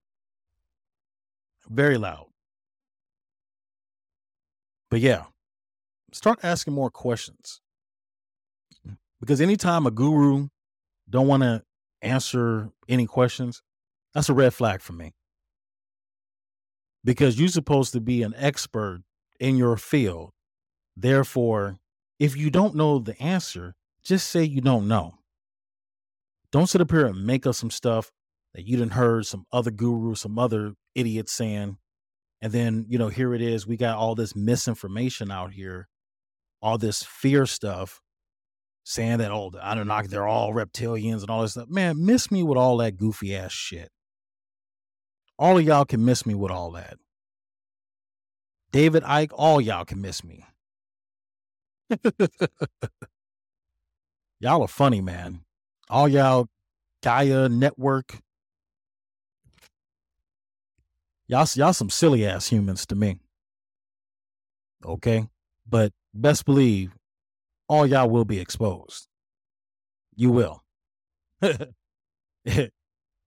very 1.70 1.96
loud. 1.96 2.26
But 4.90 5.00
yeah, 5.00 5.24
start 6.12 6.40
asking 6.42 6.74
more 6.74 6.90
questions. 6.90 7.60
Because 9.20 9.40
anytime 9.40 9.86
a 9.86 9.90
guru 9.90 10.48
don't 11.08 11.26
want 11.26 11.42
to 11.42 11.62
answer 12.02 12.70
any 12.88 13.06
questions, 13.06 13.62
that's 14.14 14.28
a 14.28 14.34
red 14.34 14.52
flag 14.52 14.80
for 14.80 14.92
me. 14.92 15.12
Because 17.04 17.38
you're 17.38 17.48
supposed 17.48 17.92
to 17.92 18.00
be 18.00 18.22
an 18.22 18.34
expert 18.36 19.02
in 19.38 19.56
your 19.56 19.76
field. 19.76 20.30
Therefore, 20.96 21.78
if 22.18 22.36
you 22.36 22.50
don't 22.50 22.74
know 22.74 22.98
the 22.98 23.20
answer, 23.22 23.74
just 24.02 24.28
say 24.28 24.44
you 24.44 24.60
don't 24.60 24.86
know. 24.86 25.14
Don't 26.52 26.66
sit 26.66 26.80
up 26.80 26.90
here 26.90 27.06
and 27.06 27.24
make 27.24 27.46
up 27.46 27.54
some 27.54 27.70
stuff 27.70 28.10
that 28.54 28.66
you 28.66 28.76
didn't 28.76 28.92
heard 28.92 29.26
some 29.26 29.46
other 29.52 29.70
guru, 29.70 30.14
some 30.14 30.38
other 30.38 30.74
idiot 30.94 31.28
saying, 31.28 31.78
and 32.42 32.52
then, 32.52 32.86
you 32.88 32.98
know, 32.98 33.08
here 33.08 33.34
it 33.34 33.42
is. 33.42 33.66
We 33.66 33.76
got 33.76 33.96
all 33.96 34.14
this 34.14 34.34
misinformation 34.34 35.30
out 35.30 35.52
here, 35.52 35.88
all 36.60 36.78
this 36.78 37.02
fear 37.02 37.46
stuff 37.46 38.00
saying 38.84 39.18
that, 39.18 39.30
oh, 39.30 39.50
the 39.50 39.58
Anunnaki, 39.58 40.08
they're 40.08 40.26
all 40.26 40.52
reptilians 40.52 41.20
and 41.20 41.30
all 41.30 41.42
this 41.42 41.52
stuff. 41.52 41.68
Man, 41.68 42.04
miss 42.04 42.30
me 42.30 42.42
with 42.42 42.58
all 42.58 42.78
that 42.78 42.96
goofy 42.96 43.36
ass 43.36 43.52
shit. 43.52 43.90
All 45.40 45.58
of 45.58 45.64
y'all 45.64 45.84
can 45.84 46.04
miss 46.04 46.24
me 46.26 46.34
with 46.34 46.52
all 46.52 46.70
that. 46.72 46.98
David 48.70 49.02
Icke, 49.02 49.30
all 49.32 49.60
y'all 49.60 49.84
can 49.84 50.00
miss 50.00 50.22
me. 50.22 50.44
y'all 54.38 54.62
are 54.62 54.68
funny, 54.68 55.00
man. 55.00 55.40
All 55.88 56.08
y'all 56.08 56.46
Gaia 57.02 57.48
Network, 57.48 58.20
Y'all, 61.30 61.46
y'all 61.54 61.72
some 61.72 61.90
silly 61.90 62.26
ass 62.26 62.48
humans 62.48 62.84
to 62.84 62.96
me. 62.96 63.20
Okay. 64.84 65.28
But 65.64 65.92
best 66.12 66.44
believe 66.44 66.90
all 67.68 67.86
y'all 67.86 68.10
will 68.10 68.24
be 68.24 68.40
exposed. 68.40 69.06
You 70.16 70.32
will. 70.32 70.64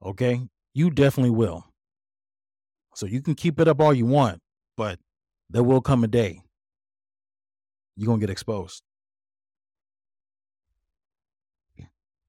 okay. 0.05 0.41
You 0.73 0.89
definitely 0.89 1.29
will. 1.29 1.65
So 2.95 3.05
you 3.05 3.21
can 3.21 3.35
keep 3.35 3.59
it 3.59 3.67
up 3.67 3.79
all 3.79 3.93
you 3.93 4.05
want, 4.05 4.39
but 4.77 4.99
there 5.49 5.63
will 5.63 5.81
come 5.81 6.03
a 6.03 6.07
day 6.07 6.41
you're 7.95 8.07
going 8.07 8.19
to 8.19 8.25
get 8.25 8.31
exposed. 8.31 8.81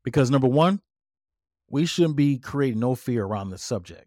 Because 0.04 0.30
number 0.30 0.48
one, 0.48 0.80
we 1.70 1.86
shouldn't 1.86 2.16
be 2.16 2.38
creating 2.38 2.80
no 2.80 2.94
fear 2.94 3.24
around 3.24 3.50
this 3.50 3.62
subject. 3.62 4.06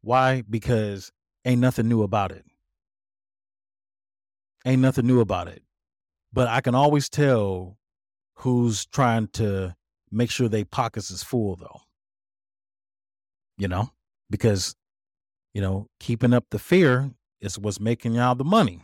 Why? 0.00 0.42
Because 0.48 1.10
ain't 1.44 1.60
nothing 1.60 1.88
new 1.88 2.02
about 2.02 2.30
it. 2.30 2.44
Ain't 4.64 4.82
nothing 4.82 5.06
new 5.06 5.20
about 5.20 5.48
it. 5.48 5.62
But 6.32 6.46
I 6.46 6.60
can 6.60 6.74
always 6.74 7.08
tell 7.08 7.76
who's 8.36 8.86
trying 8.86 9.28
to 9.28 9.74
make 10.10 10.30
sure 10.30 10.48
they 10.48 10.64
pockets 10.64 11.10
is 11.10 11.24
full 11.24 11.56
though. 11.56 11.80
You 13.58 13.66
know? 13.68 13.90
Because, 14.30 14.76
you 15.54 15.60
know, 15.60 15.88
keeping 16.00 16.32
up 16.32 16.46
the 16.50 16.58
fear 16.58 17.10
is 17.40 17.58
what's 17.58 17.80
making 17.80 18.14
y'all 18.14 18.34
the 18.34 18.44
money. 18.44 18.82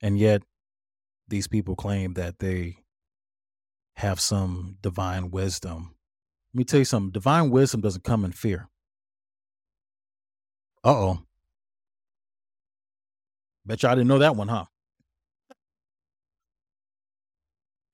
And 0.00 0.18
yet 0.18 0.42
these 1.28 1.48
people 1.48 1.76
claim 1.76 2.14
that 2.14 2.38
they 2.38 2.76
have 3.96 4.20
some 4.20 4.76
divine 4.82 5.30
wisdom. 5.30 5.94
Let 6.52 6.58
me 6.58 6.64
tell 6.64 6.78
you 6.80 6.84
something 6.84 7.10
divine 7.10 7.50
wisdom 7.50 7.80
doesn't 7.80 8.04
come 8.04 8.24
in 8.24 8.32
fear. 8.32 8.68
Uh 10.84 10.90
oh. 10.90 11.18
Bet 13.64 13.82
y'all 13.82 13.94
didn't 13.94 14.08
know 14.08 14.18
that 14.18 14.36
one, 14.36 14.48
huh? 14.48 14.66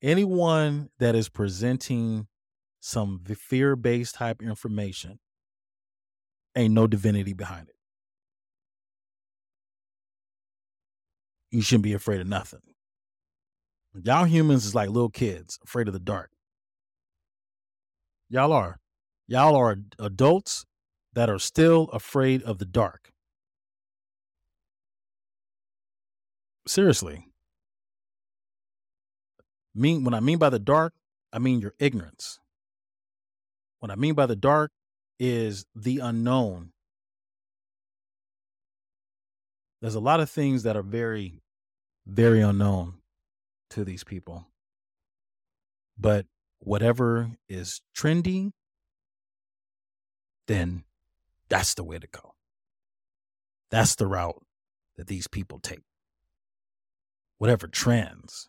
Anyone 0.03 0.89
that 0.99 1.15
is 1.15 1.29
presenting 1.29 2.27
some 2.81 3.23
fear 3.27 3.77
based 3.77 4.15
type 4.15 4.43
information 4.43 5.19
ain't 6.57 6.73
no 6.73 6.87
divinity 6.87 7.35
behind 7.35 7.69
it. 7.69 7.75
You 11.51 11.63
shouldn't 11.63 11.85
be 11.85 11.93
afraid 11.93 12.21
of 12.21 12.27
nothing. 12.27 12.61
Y'all 13.93 14.25
humans 14.25 14.65
is 14.65 14.75
like 14.75 14.89
little 14.89 15.11
kids 15.11 15.59
afraid 15.65 15.89
of 15.89 15.93
the 15.93 16.01
dark. 16.01 16.31
Y'all 18.29 18.53
are. 18.53 18.79
Y'all 19.27 19.57
are 19.57 19.77
adults 19.99 20.65
that 21.13 21.29
are 21.29 21.39
still 21.39 21.89
afraid 21.93 22.43
of 22.45 22.59
the 22.59 22.65
dark. 22.65 23.11
Seriously. 26.67 27.30
Mean 29.75 30.05
when 30.05 30.15
I 30.15 30.21
mean 30.21 30.39
by 30.39 30.51
the 30.51 30.59
dark, 30.59 30.95
I 31.33 31.39
mean 31.39 31.61
your 31.61 31.75
ignorance. 31.79 32.41
What 33.79 33.91
I 33.91 33.95
mean 33.95 34.15
by 34.15 34.27
the 34.27 34.37
dark 34.37 34.73
is 35.19 35.67
the 35.75 35.99
unknown. 35.99 36.73
There's 39.81 39.95
a 39.95 40.01
lot 40.01 40.21
of 40.21 40.29
things 40.29 40.65
that 40.65 40.77
are 40.77 40.83
very, 40.83 41.41
very 42.07 42.41
unknown 42.41 42.95
to 43.71 43.85
these 43.85 44.05
people. 44.05 44.47
But 45.99 46.27
whatever 46.59 47.31
is 47.49 47.81
trendy, 47.97 48.53
then 50.47 50.85
that's 51.49 51.75
the 51.75 51.85
way 51.85 51.99
to 51.99 52.07
go. 52.07 52.35
That's 53.71 53.95
the 53.95 54.07
route 54.07 54.43
that 54.97 55.07
these 55.07 55.29
people 55.29 55.59
take. 55.59 55.85
Whatever 57.39 57.67
trends, 57.69 58.49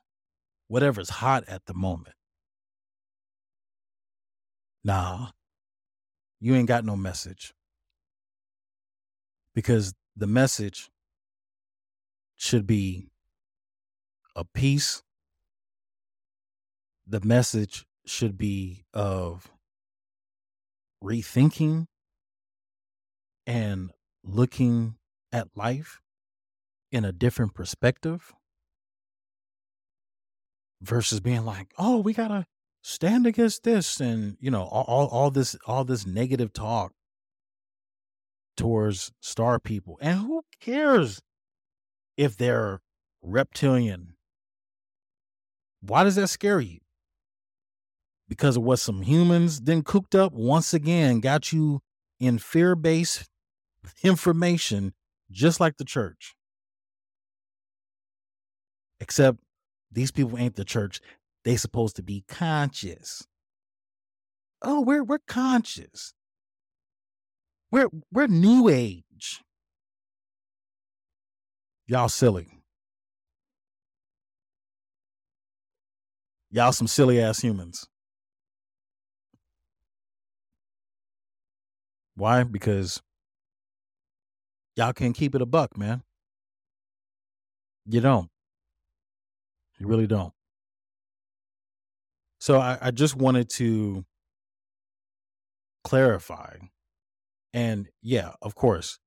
whatever's 0.71 1.09
hot 1.09 1.43
at 1.49 1.65
the 1.65 1.73
moment. 1.73 2.15
Nah, 4.85 5.31
you 6.39 6.55
ain't 6.55 6.69
got 6.69 6.85
no 6.85 6.95
message. 6.95 7.53
Because 9.53 9.93
the 10.15 10.27
message 10.27 10.89
should 12.37 12.65
be 12.65 13.09
a 14.33 14.45
peace 14.45 15.03
the 17.05 17.19
message 17.19 17.85
should 18.05 18.37
be 18.37 18.85
of 18.93 19.51
rethinking 21.03 21.85
and 23.45 23.91
looking 24.23 24.95
at 25.33 25.49
life 25.57 25.99
in 26.89 27.03
a 27.03 27.11
different 27.11 27.53
perspective 27.53 28.33
versus 30.81 31.19
being 31.19 31.45
like, 31.45 31.73
oh, 31.77 31.99
we 31.99 32.13
gotta 32.13 32.45
stand 32.83 33.27
against 33.27 33.63
this 33.63 33.99
and 33.99 34.37
you 34.39 34.49
know 34.49 34.63
all, 34.63 34.83
all, 34.87 35.07
all 35.07 35.31
this 35.31 35.55
all 35.67 35.85
this 35.85 36.07
negative 36.07 36.51
talk 36.51 36.93
towards 38.57 39.11
star 39.21 39.59
people 39.59 39.99
and 40.01 40.19
who 40.19 40.41
cares 40.59 41.21
if 42.17 42.35
they're 42.35 42.81
reptilian. 43.21 44.15
Why 45.81 46.03
does 46.03 46.15
that 46.15 46.27
scare 46.27 46.59
you? 46.59 46.79
Because 48.27 48.57
of 48.57 48.63
what 48.63 48.79
some 48.79 49.01
humans 49.01 49.61
then 49.61 49.83
cooked 49.83 50.15
up 50.15 50.33
once 50.33 50.73
again 50.73 51.19
got 51.19 51.51
you 51.51 51.81
in 52.19 52.37
fear 52.37 52.75
based 52.75 53.27
information, 54.03 54.93
just 55.31 55.59
like 55.59 55.77
the 55.77 55.85
church. 55.85 56.35
Except 58.99 59.39
these 59.91 60.11
people 60.11 60.37
ain't 60.37 60.55
the 60.55 60.65
church. 60.65 61.01
They 61.43 61.55
supposed 61.57 61.95
to 61.97 62.03
be 62.03 62.23
conscious. 62.27 63.27
Oh, 64.61 64.81
we're 64.81 65.03
we're 65.03 65.19
conscious. 65.27 66.13
We're 67.71 67.89
we're 68.11 68.27
new 68.27 68.69
age. 68.69 69.41
Y'all 71.87 72.09
silly. 72.09 72.47
Y'all 76.51 76.71
some 76.71 76.87
silly 76.87 77.21
ass 77.21 77.39
humans. 77.41 77.87
Why? 82.15 82.43
Because 82.43 83.01
y'all 84.75 84.93
can't 84.93 85.15
keep 85.15 85.35
it 85.35 85.41
a 85.41 85.45
buck, 85.45 85.77
man. 85.77 86.03
You 87.85 88.01
don't. 88.01 88.30
You 89.81 89.87
really 89.87 90.05
don't. 90.05 90.31
So 92.39 92.59
I, 92.59 92.77
I 92.79 92.91
just 92.91 93.15
wanted 93.15 93.49
to 93.53 94.05
clarify. 95.83 96.57
And 97.51 97.87
yeah, 98.03 98.33
of 98.43 98.53
course, 98.53 98.99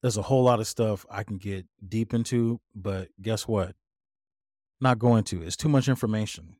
there's 0.00 0.16
a 0.16 0.22
whole 0.22 0.44
lot 0.44 0.60
of 0.60 0.66
stuff 0.66 1.04
I 1.10 1.24
can 1.24 1.36
get 1.36 1.66
deep 1.86 2.14
into, 2.14 2.58
but 2.74 3.08
guess 3.20 3.46
what? 3.46 3.74
Not 4.80 4.98
going 4.98 5.24
to. 5.24 5.42
It's 5.42 5.58
too 5.58 5.68
much 5.68 5.88
information. 5.88 6.56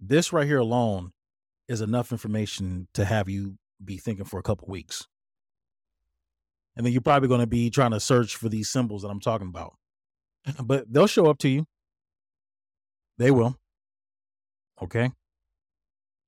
This 0.00 0.32
right 0.32 0.44
here 0.46 0.58
alone 0.58 1.12
is 1.68 1.80
enough 1.80 2.10
information 2.10 2.88
to 2.94 3.04
have 3.04 3.28
you 3.28 3.58
be 3.84 3.96
thinking 3.96 4.24
for 4.24 4.40
a 4.40 4.42
couple 4.42 4.66
weeks. 4.66 5.06
And 6.76 6.84
then 6.84 6.92
you're 6.92 7.00
probably 7.00 7.28
going 7.28 7.42
to 7.42 7.46
be 7.46 7.70
trying 7.70 7.92
to 7.92 8.00
search 8.00 8.34
for 8.34 8.48
these 8.48 8.70
symbols 8.70 9.02
that 9.02 9.08
I'm 9.08 9.20
talking 9.20 9.46
about. 9.46 9.74
But 10.60 10.92
they'll 10.92 11.06
show 11.06 11.26
up 11.26 11.38
to 11.38 11.48
you. 11.48 11.66
They 13.18 13.30
will. 13.30 13.56
Okay? 14.82 15.10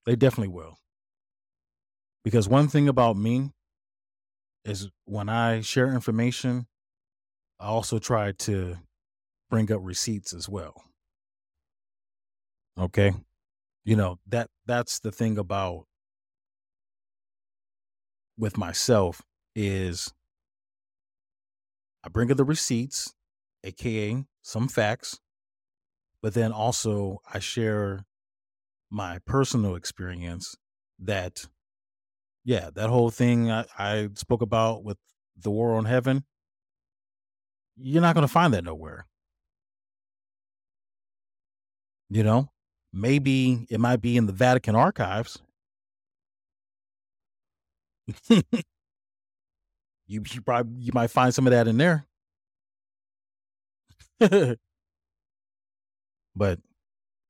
They 0.05 0.17
definitely 0.17 0.49
will. 0.49 0.79
Because 2.25 2.49
one 2.49 2.69
thing 2.69 2.89
about 2.89 3.17
me 3.17 3.53
is 4.65 4.89
when 5.05 5.29
I 5.29 5.61
share 5.61 5.93
information, 5.93 6.67
I 7.61 7.67
also 7.67 7.99
try 7.99 8.33
to 8.33 8.77
bring 9.49 9.71
up 9.73 9.81
receipts 9.83 10.33
as 10.33 10.49
well. 10.49 10.85
Okay? 12.79 13.13
You 13.85 13.97
know, 13.97 14.19
that 14.27 14.51
that's 14.67 14.99
the 14.99 15.13
thing 15.13 15.39
about 15.39 15.87
with 18.37 18.59
myself 18.59 19.23
is 19.55 20.13
I 22.05 22.09
bring 22.09 22.31
up 22.31 22.37
the 22.37 22.45
receipts, 22.45 23.15
aka 23.65 24.25
some 24.43 24.69
facts, 24.69 25.21
but 26.27 26.35
then 26.35 26.51
also 26.51 27.23
I 27.33 27.39
share 27.39 28.05
my 28.91 29.21
personal 29.27 29.77
experience 29.77 30.57
that 30.99 31.47
yeah, 32.45 32.71
that 32.75 32.91
whole 32.91 33.11
thing 33.11 33.49
I, 33.49 33.65
I 33.79 34.09
spoke 34.17 34.43
about 34.43 34.83
with 34.83 34.99
the 35.41 35.53
war 35.53 35.77
on 35.77 35.85
heaven, 35.85 36.25
you're 37.77 38.03
not 38.03 38.17
going 38.17 38.27
to 38.27 38.33
find 38.33 38.53
that 38.55 38.65
nowhere. 38.65 39.07
You 42.11 42.25
know, 42.25 42.51
maybe 42.93 43.65
it 43.71 43.79
might 43.79 44.03
be 44.03 44.17
in 44.17 44.27
the 44.27 44.33
Vatican 44.33 44.75
archives. 44.75 45.39
you, 48.29 48.43
you 50.09 50.43
probably 50.45 50.83
you 50.83 50.91
might 50.93 51.13
find 51.13 51.33
some 51.33 51.47
of 51.47 51.53
that 51.53 51.69
in 51.69 51.77
there. 51.79 52.05
but 56.37 56.61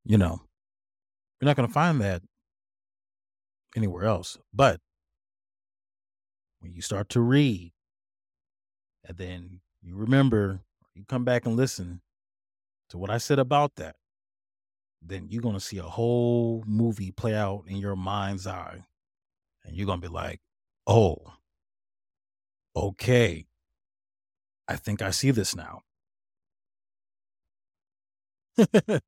you 0.04 0.18
know, 0.18 0.42
you're 1.40 1.46
not 1.46 1.57
going 1.57 1.68
to 1.68 1.72
find 1.72 2.00
that 2.00 2.22
anywhere 3.76 4.04
else. 4.04 4.38
But 4.52 4.80
when 6.61 6.72
you 6.72 6.82
start 6.82 7.09
to 7.11 7.20
read, 7.20 7.72
and 9.04 9.16
then 9.16 9.61
you 9.82 9.96
remember, 9.96 10.61
you 10.94 11.04
come 11.07 11.24
back 11.24 11.46
and 11.46 11.57
listen 11.57 12.00
to 12.90 12.98
what 12.98 13.11
I 13.11 13.18
said 13.18 13.38
about 13.38 13.76
that, 13.76 13.96
then 15.02 15.26
you're 15.28 15.42
going 15.42 15.54
to 15.54 15.61
see 15.61 15.78
a 15.78 15.82
whole 15.82 16.64
movie 16.66 17.12
play 17.12 17.34
out 17.34 17.64
in 17.68 17.76
your 17.76 17.96
mind's 17.96 18.46
eye. 18.46 18.84
And 19.64 19.76
you're 19.76 19.86
going 19.86 20.00
to 20.00 20.09
be 20.09 20.12
like, 20.12 20.40
oh, 20.86 21.16
okay. 22.74 23.46
I 24.68 24.76
think 24.76 25.02
I 25.02 25.11
see 25.11 25.30
this 25.30 25.54
now. 25.54 25.82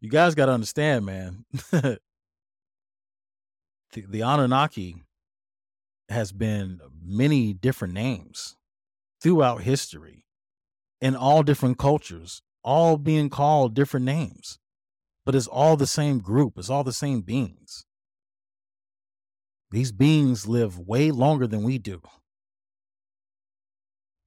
you 0.00 0.08
guys 0.08 0.34
got 0.34 0.46
to 0.46 0.52
understand, 0.52 1.04
man. 1.04 1.44
the, 1.70 1.98
the 3.92 4.22
Anunnaki 4.22 4.96
has 6.08 6.32
been 6.32 6.80
many 7.02 7.52
different 7.52 7.94
names 7.94 8.56
throughout 9.22 9.62
history 9.62 10.24
in 11.00 11.14
all 11.14 11.42
different 11.42 11.78
cultures, 11.78 12.42
all 12.62 12.96
being 12.96 13.28
called 13.28 13.74
different 13.74 14.06
names, 14.06 14.58
but 15.24 15.34
it's 15.34 15.46
all 15.46 15.76
the 15.76 15.86
same 15.86 16.18
group, 16.18 16.54
it's 16.56 16.70
all 16.70 16.84
the 16.84 16.92
same 16.92 17.20
beings. 17.20 17.84
These 19.70 19.92
beings 19.92 20.48
live 20.48 20.78
way 20.78 21.10
longer 21.10 21.46
than 21.46 21.62
we 21.62 21.78
do. 21.78 22.02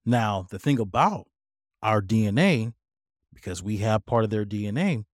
Now, 0.06 0.46
the 0.50 0.60
thing 0.60 0.80
about 0.80 1.28
our 1.82 2.02
DNA, 2.02 2.74
because 3.34 3.64
we 3.64 3.78
have 3.78 4.06
part 4.06 4.24
of 4.24 4.30
their 4.30 4.46
DNA, 4.46 5.06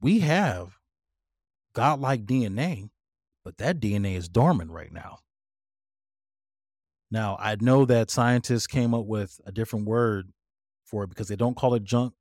we 0.00 0.20
have 0.20 0.78
godlike 1.72 2.26
DNA, 2.26 2.90
but 3.44 3.58
that 3.58 3.80
DNA 3.80 4.16
is 4.16 4.28
dormant 4.28 4.70
right 4.70 4.92
now. 4.92 5.18
Now, 7.10 7.36
I 7.40 7.56
know 7.60 7.84
that 7.84 8.10
scientists 8.10 8.66
came 8.66 8.92
up 8.92 9.06
with 9.06 9.40
a 9.46 9.52
different 9.52 9.86
word 9.86 10.30
for 10.84 11.04
it 11.04 11.08
because 11.08 11.28
they 11.28 11.36
don't 11.36 11.56
call 11.56 11.74
it 11.74 11.84
junk 11.84 12.14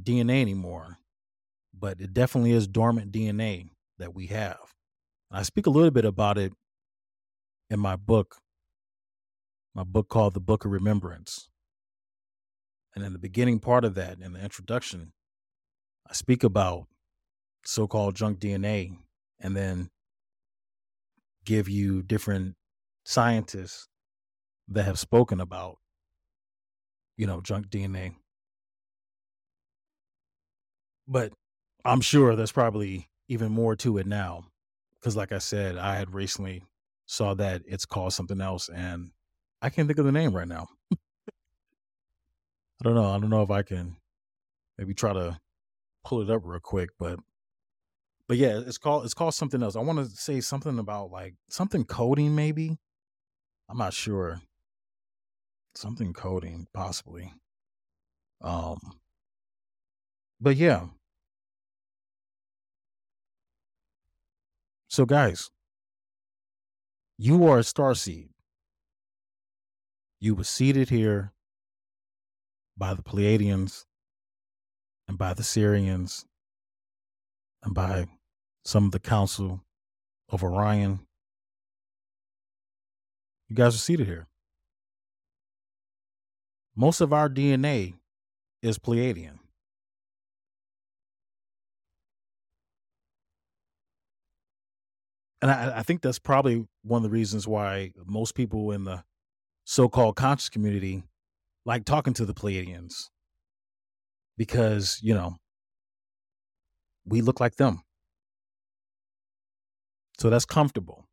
DNA 0.00 0.40
anymore, 0.40 0.98
but 1.78 2.00
it 2.00 2.14
definitely 2.14 2.52
is 2.52 2.68
dormant 2.68 3.12
DNA 3.12 3.68
that 3.98 4.14
we 4.14 4.26
have. 4.28 4.58
I 5.30 5.42
speak 5.42 5.66
a 5.66 5.70
little 5.70 5.90
bit 5.90 6.04
about 6.04 6.38
it 6.38 6.52
in 7.68 7.80
my 7.80 7.96
book, 7.96 8.36
my 9.76 9.84
book 9.84 10.08
called 10.08 10.32
The 10.32 10.40
Book 10.40 10.64
of 10.64 10.70
Remembrance. 10.70 11.50
And 12.94 13.04
in 13.04 13.12
the 13.12 13.18
beginning 13.18 13.58
part 13.60 13.84
of 13.84 13.94
that, 13.94 14.20
in 14.20 14.32
the 14.32 14.40
introduction, 14.40 15.12
I 16.08 16.14
speak 16.14 16.42
about 16.42 16.86
so 17.62 17.86
called 17.86 18.16
junk 18.16 18.38
DNA 18.38 18.96
and 19.38 19.54
then 19.54 19.90
give 21.44 21.68
you 21.68 22.02
different 22.02 22.54
scientists 23.04 23.86
that 24.68 24.84
have 24.84 24.98
spoken 24.98 25.40
about, 25.42 25.76
you 27.18 27.26
know, 27.26 27.42
junk 27.42 27.68
DNA. 27.68 28.14
But 31.06 31.34
I'm 31.84 32.00
sure 32.00 32.34
there's 32.34 32.50
probably 32.50 33.10
even 33.28 33.52
more 33.52 33.76
to 33.76 33.98
it 33.98 34.06
now. 34.06 34.46
Because, 34.94 35.16
like 35.16 35.32
I 35.32 35.38
said, 35.38 35.76
I 35.76 35.96
had 35.96 36.14
recently 36.14 36.62
saw 37.04 37.34
that 37.34 37.60
it's 37.66 37.84
called 37.84 38.14
something 38.14 38.40
else, 38.40 38.70
and 38.70 39.10
I 39.62 39.70
can't 39.70 39.88
think 39.88 39.98
of 39.98 40.04
the 40.04 40.12
name 40.12 40.34
right 40.34 40.48
now. 40.48 40.66
I 40.92 40.96
don't 42.82 42.94
know. 42.94 43.10
I 43.10 43.18
don't 43.18 43.30
know 43.30 43.42
if 43.42 43.50
I 43.50 43.62
can 43.62 43.96
maybe 44.78 44.94
try 44.94 45.12
to 45.12 45.40
pull 46.04 46.20
it 46.22 46.30
up 46.30 46.42
real 46.44 46.60
quick, 46.60 46.90
but 46.98 47.18
but 48.28 48.36
yeah, 48.36 48.60
it's 48.66 48.78
called 48.78 49.04
it's 49.04 49.14
called 49.14 49.34
something 49.34 49.62
else. 49.62 49.76
I 49.76 49.80
want 49.80 49.98
to 49.98 50.16
say 50.16 50.40
something 50.40 50.78
about 50.78 51.10
like 51.10 51.34
something 51.48 51.84
coding, 51.84 52.34
maybe. 52.34 52.78
I'm 53.68 53.78
not 53.78 53.94
sure 53.94 54.40
something 55.76 56.12
coding 56.12 56.66
possibly 56.72 57.32
um 58.40 58.78
but 60.40 60.56
yeah 60.56 60.86
so 64.88 65.04
guys 65.04 65.50
you 67.18 67.46
are 67.46 67.58
a 67.58 67.64
star 67.64 67.94
seed 67.94 68.28
you 70.26 70.34
were 70.34 70.44
seated 70.44 70.90
here 70.90 71.32
by 72.76 72.92
the 72.92 73.02
pleiadians 73.02 73.84
and 75.08 75.16
by 75.16 75.32
the 75.32 75.44
Sirians 75.44 76.24
and 77.62 77.72
by 77.74 78.06
some 78.64 78.86
of 78.86 78.90
the 78.90 78.98
council 78.98 79.62
of 80.28 80.42
orion 80.42 81.06
You 83.48 83.54
guys 83.54 83.76
are 83.76 83.78
seated 83.78 84.08
here. 84.08 84.26
Most 86.74 87.00
of 87.00 87.12
our 87.12 87.28
DNA 87.28 87.94
is 88.60 88.76
Pleiadian. 88.78 89.38
And 95.40 95.50
I, 95.50 95.78
I 95.78 95.82
think 95.84 96.02
that's 96.02 96.18
probably 96.18 96.66
one 96.82 96.98
of 96.98 97.02
the 97.04 97.14
reasons 97.14 97.46
why 97.46 97.92
most 98.04 98.34
people 98.34 98.72
in 98.72 98.82
the 98.82 99.04
so-called 99.66 100.14
conscious 100.14 100.48
community 100.48 101.02
like 101.64 101.84
talking 101.84 102.14
to 102.14 102.24
the 102.24 102.32
Pleiadians 102.32 103.10
because, 104.38 105.00
you 105.02 105.12
know, 105.12 105.34
we 107.04 107.20
look 107.20 107.40
like 107.40 107.56
them. 107.56 107.82
So 110.18 110.30
that's 110.30 110.44
comfortable. 110.44 111.08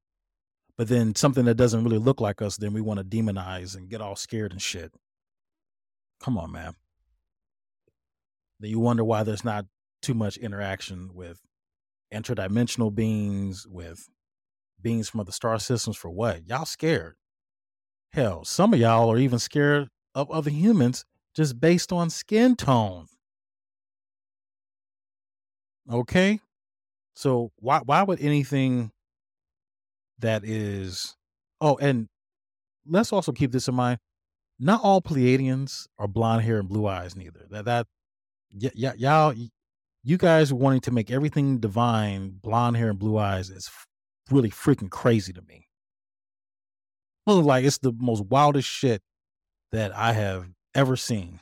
But 0.78 0.88
then 0.88 1.16
something 1.16 1.46
that 1.46 1.56
doesn't 1.56 1.84
really 1.84 1.98
look 1.98 2.22
like 2.22 2.42
us, 2.42 2.58
then 2.58 2.74
we 2.74 2.82
want 2.82 3.00
to 3.00 3.04
demonize 3.04 3.76
and 3.76 3.90
get 3.90 4.02
all 4.02 4.16
scared 4.16 4.52
and 4.52 4.62
shit. 4.62 4.94
Come 6.22 6.38
on, 6.38 6.52
man. 6.52 6.76
Then 8.60 8.70
you 8.70 8.80
wonder 8.80 9.04
why 9.04 9.24
there's 9.24 9.44
not 9.44 9.66
too 10.04 10.14
much 10.14 10.38
interaction 10.38 11.10
with 11.14 11.40
interdimensional 12.14 12.94
beings, 12.94 13.66
with 13.68 14.08
beings 14.80 15.10
from 15.10 15.22
other 15.22 15.32
star 15.32 15.58
systems 15.58 15.98
for 15.98 16.12
what? 16.12 16.48
Y'all 16.48 16.66
scared. 16.66 17.16
Hell, 18.14 18.46
some 18.46 18.74
of 18.74 18.80
y'all 18.80 19.12
are 19.12 19.18
even 19.18 19.40
scared 19.40 19.90
of 20.14 20.30
other 20.30 20.52
humans 20.52 21.04
just 21.36 21.60
based 21.60 21.92
on 21.92 22.12
skin 22.12 22.56
tone. 22.56 23.08
Okay? 25.92 26.40
So 27.16 27.52
why 27.58 27.80
why 27.80 28.04
would 28.04 28.20
anything 28.22 28.92
that 30.20 30.46
is 30.46 31.16
oh 31.60 31.78
and 31.78 32.08
let's 32.88 33.12
also 33.12 33.32
keep 33.32 33.52
this 33.52 33.68
in 33.68 33.76
mind. 33.76 34.00
Not 34.60 34.82
all 34.84 35.02
Pleiadians 35.02 35.88
are 35.98 36.08
blonde 36.08 36.44
hair 36.44 36.60
and 36.60 36.70
blue 36.70 36.88
eyes 36.88 37.16
neither. 37.16 37.48
That 37.50 37.66
that 37.66 37.88
y- 38.54 38.72
y- 38.76 38.94
y'all 38.98 39.34
you 40.04 40.18
guys 40.18 40.54
wanting 40.54 40.82
to 40.82 40.92
make 40.92 41.10
everything 41.10 41.60
divine 41.60 42.40
blonde 42.44 42.78
hair 42.78 42.90
and 42.92 43.00
blue 43.00 43.18
eyes 43.18 43.50
is 43.50 43.70
really 44.30 44.52
freaking 44.52 44.92
crazy 44.92 45.34
to 45.34 45.42
me. 45.42 45.63
Like 47.26 47.66
it's 47.66 47.78
the 47.78 47.94
most 47.98 48.26
wildest 48.26 48.68
shit 48.68 49.02
that 49.72 49.96
I 49.96 50.14
have 50.14 50.48
ever 50.76 50.96
seen. 50.96 51.40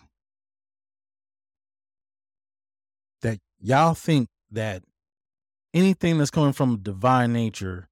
That 3.22 3.40
y'all 3.60 3.94
think 3.94 4.30
that 4.52 4.84
anything 5.74 6.18
that's 6.18 6.32
coming 6.32 6.54
from 6.54 6.78
divine 6.78 7.34
nature 7.34 7.90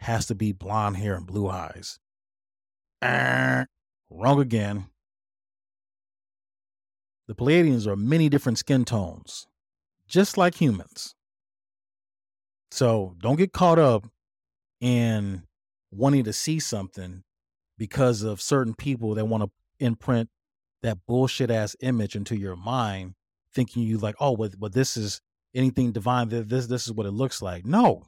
has 0.00 0.26
to 0.26 0.34
be 0.34 0.52
blonde 0.52 0.96
hair 0.96 1.14
and 1.14 1.26
blue 1.26 1.48
eyes. 1.48 1.98
Uh, 3.02 3.64
wrong 4.10 4.40
again. 4.40 4.86
The 7.28 7.34
Pleiadians 7.34 7.86
are 7.86 7.96
many 7.96 8.28
different 8.28 8.58
skin 8.58 8.84
tones, 8.84 9.46
just 10.08 10.36
like 10.36 10.60
humans. 10.60 11.14
So 12.70 13.14
don't 13.18 13.36
get 13.36 13.52
caught 13.52 13.78
up 13.78 14.06
in 14.80 15.44
wanting 15.90 16.24
to 16.24 16.32
see 16.32 16.58
something 16.58 17.22
because 17.80 18.22
of 18.22 18.42
certain 18.42 18.74
people 18.74 19.14
that 19.14 19.24
want 19.24 19.42
to 19.42 19.50
imprint 19.78 20.28
that 20.82 20.98
bullshit 21.08 21.50
ass 21.50 21.74
image 21.80 22.14
into 22.14 22.36
your 22.36 22.54
mind, 22.54 23.14
thinking 23.54 23.82
you 23.82 23.96
like, 23.96 24.14
oh, 24.20 24.32
well, 24.32 24.50
well, 24.58 24.70
this 24.70 24.98
is 24.98 25.22
anything 25.54 25.90
divine. 25.90 26.28
This 26.28 26.66
this 26.66 26.86
is 26.86 26.92
what 26.92 27.06
it 27.06 27.12
looks 27.12 27.40
like. 27.40 27.64
No, 27.64 28.02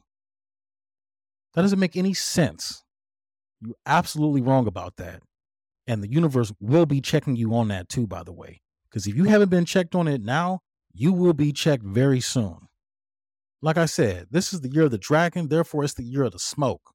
that 1.55 1.63
doesn't 1.63 1.79
make 1.79 1.97
any 1.97 2.13
sense. 2.13 2.83
You're 3.61 3.73
absolutely 3.87 4.43
wrong 4.43 4.67
about 4.67 4.97
that, 4.97 5.23
and 5.87 6.03
the 6.03 6.11
universe 6.11 6.53
will 6.59 6.85
be 6.85 7.01
checking 7.01 7.35
you 7.35 7.55
on 7.55 7.69
that 7.69 7.89
too. 7.89 8.05
By 8.05 8.21
the 8.21 8.31
way, 8.31 8.61
because 8.87 9.07
if 9.07 9.15
you 9.15 9.23
haven't 9.23 9.49
been 9.49 9.65
checked 9.65 9.95
on 9.95 10.07
it 10.07 10.21
now, 10.21 10.59
you 10.93 11.13
will 11.13 11.33
be 11.33 11.51
checked 11.51 11.83
very 11.83 12.21
soon. 12.21 12.67
Like 13.59 13.77
I 13.77 13.87
said, 13.87 14.27
this 14.29 14.53
is 14.53 14.61
the 14.61 14.69
year 14.69 14.83
of 14.83 14.91
the 14.91 14.99
dragon, 14.99 15.47
therefore, 15.47 15.83
it's 15.83 15.95
the 15.95 16.03
year 16.03 16.25
of 16.25 16.33
the 16.33 16.37
smoke. 16.39 16.92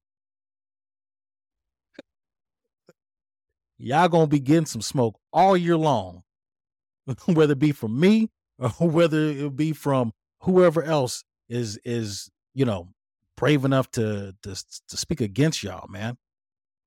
Y'all 3.79 4.09
gonna 4.09 4.27
be 4.27 4.41
getting 4.41 4.65
some 4.65 4.81
smoke 4.81 5.17
all 5.31 5.55
year 5.55 5.77
long, 5.77 6.23
whether 7.25 7.53
it 7.53 7.59
be 7.59 7.71
from 7.71 7.97
me 7.99 8.29
or 8.59 8.69
whether 8.89 9.17
it 9.17 9.55
be 9.55 9.71
from 9.71 10.11
whoever 10.41 10.83
else 10.83 11.23
is 11.47 11.79
is 11.85 12.29
you 12.53 12.65
know 12.65 12.89
brave 13.37 13.63
enough 13.63 13.89
to 13.91 14.35
to 14.43 14.55
to 14.89 14.97
speak 14.97 15.21
against 15.21 15.63
y'all, 15.63 15.87
man. 15.87 16.17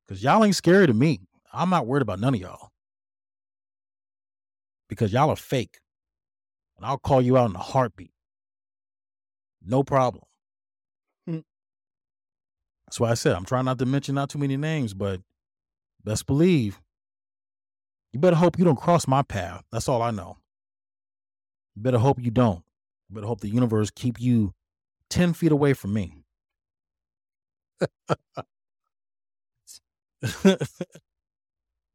Because 0.06 0.22
y'all 0.22 0.44
ain't 0.44 0.54
scared 0.54 0.90
of 0.90 0.96
me. 0.96 1.20
I'm 1.52 1.70
not 1.70 1.86
worried 1.86 2.02
about 2.02 2.20
none 2.20 2.34
of 2.34 2.40
y'all 2.40 2.68
because 4.88 5.10
y'all 5.10 5.30
are 5.30 5.36
fake, 5.36 5.78
and 6.76 6.84
I'll 6.84 6.98
call 6.98 7.22
you 7.22 7.38
out 7.38 7.48
in 7.48 7.56
a 7.56 7.60
heartbeat. 7.60 8.12
No 9.64 9.82
problem. 9.82 10.24
Mm. 11.26 11.44
That's 12.86 13.00
why 13.00 13.10
I 13.10 13.14
said 13.14 13.34
I'm 13.34 13.46
trying 13.46 13.64
not 13.64 13.78
to 13.78 13.86
mention 13.86 14.14
not 14.14 14.28
too 14.28 14.38
many 14.38 14.58
names, 14.58 14.92
but 14.92 15.22
best 16.04 16.26
believe 16.26 16.80
you 18.12 18.20
better 18.20 18.36
hope 18.36 18.58
you 18.58 18.64
don't 18.64 18.76
cross 18.76 19.08
my 19.08 19.22
path. 19.22 19.64
That's 19.72 19.88
all 19.88 20.02
I 20.02 20.10
know. 20.10 20.36
You 21.74 21.82
better 21.82 21.98
hope 21.98 22.18
you 22.20 22.30
don't. 22.30 22.62
You 23.08 23.14
better 23.14 23.26
hope 23.26 23.40
the 23.40 23.48
universe 23.48 23.90
keep 23.90 24.20
you 24.20 24.52
10 25.08 25.32
feet 25.32 25.52
away 25.52 25.72
from 25.72 25.94
me. 25.94 26.24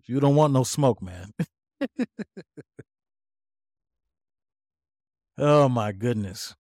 you 0.06 0.20
don't 0.20 0.36
want 0.36 0.54
no 0.54 0.64
smoke, 0.64 1.02
man. 1.02 1.32
oh 5.38 5.70
my 5.70 5.92
goodness. 5.92 6.56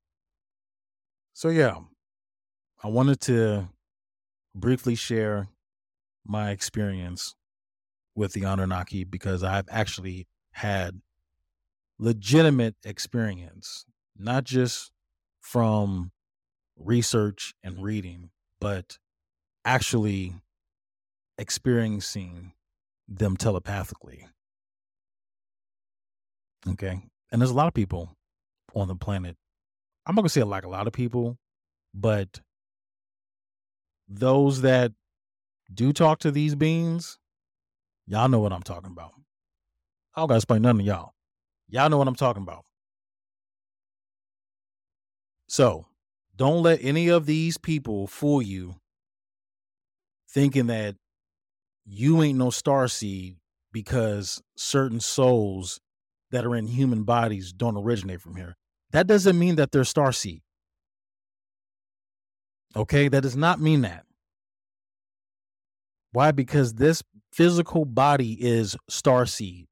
So, 1.33 1.49
yeah, 1.49 1.77
I 2.83 2.87
wanted 2.87 3.19
to 3.21 3.69
briefly 4.55 4.95
share 4.95 5.47
my 6.27 6.51
experience 6.51 7.35
with 8.15 8.33
the 8.33 8.43
Anunnaki 8.43 9.03
because 9.03 9.43
I've 9.43 9.67
actually 9.69 10.27
had 10.51 11.01
legitimate 11.99 12.75
experience, 12.83 13.85
not 14.17 14.43
just 14.43 14.91
from 15.41 16.11
research 16.77 17.53
and 17.63 17.83
reading, 17.83 18.29
but 18.59 18.97
actually 19.65 20.33
experiencing 21.37 22.53
them 23.07 23.37
telepathically. 23.37 24.27
Okay. 26.67 27.01
And 27.31 27.41
there's 27.41 27.51
a 27.51 27.55
lot 27.55 27.67
of 27.67 27.73
people 27.73 28.15
on 28.75 28.87
the 28.87 28.95
planet 28.95 29.37
I'm 30.07 30.15
not 30.15 30.21
gonna 30.21 30.29
say 30.29 30.43
like 30.43 30.63
a 30.63 30.69
lot 30.69 30.87
of 30.87 30.93
people, 30.93 31.37
but 31.93 32.39
those 34.07 34.61
that 34.61 34.93
do 35.73 35.93
talk 35.93 36.19
to 36.19 36.31
these 36.31 36.55
beings, 36.55 37.17
y'all 38.05 38.29
know 38.29 38.39
what 38.39 38.53
I'm 38.53 38.63
talking 38.63 38.91
about. 38.91 39.11
I 40.15 40.21
don't 40.21 40.27
gotta 40.29 40.37
explain 40.37 40.61
nothing 40.61 40.79
to 40.79 40.85
y'all. 40.85 41.13
Y'all 41.69 41.89
know 41.89 41.97
what 41.97 42.07
I'm 42.07 42.15
talking 42.15 42.43
about. 42.43 42.65
So 45.47 45.85
don't 46.35 46.63
let 46.63 46.79
any 46.81 47.09
of 47.09 47.25
these 47.25 47.57
people 47.57 48.07
fool 48.07 48.41
you 48.41 48.75
thinking 50.29 50.67
that 50.67 50.95
you 51.85 52.21
ain't 52.21 52.37
no 52.37 52.49
star 52.49 52.87
seed 52.87 53.37
because 53.71 54.41
certain 54.55 54.99
souls 54.99 55.79
that 56.31 56.45
are 56.45 56.55
in 56.55 56.67
human 56.67 57.03
bodies 57.03 57.53
don't 57.53 57.77
originate 57.77 58.21
from 58.21 58.35
here. 58.35 58.55
That 58.91 59.07
doesn't 59.07 59.37
mean 59.37 59.55
that 59.55 59.71
they're 59.71 59.83
star 59.83 60.11
seed. 60.11 60.41
Okay, 62.75 63.07
that 63.07 63.21
does 63.21 63.35
not 63.35 63.61
mean 63.61 63.81
that. 63.81 64.06
Why? 66.11 66.31
Because 66.31 66.75
this 66.75 67.03
physical 67.31 67.85
body 67.85 68.33
is 68.39 68.75
star 68.89 69.25
seed, 69.25 69.67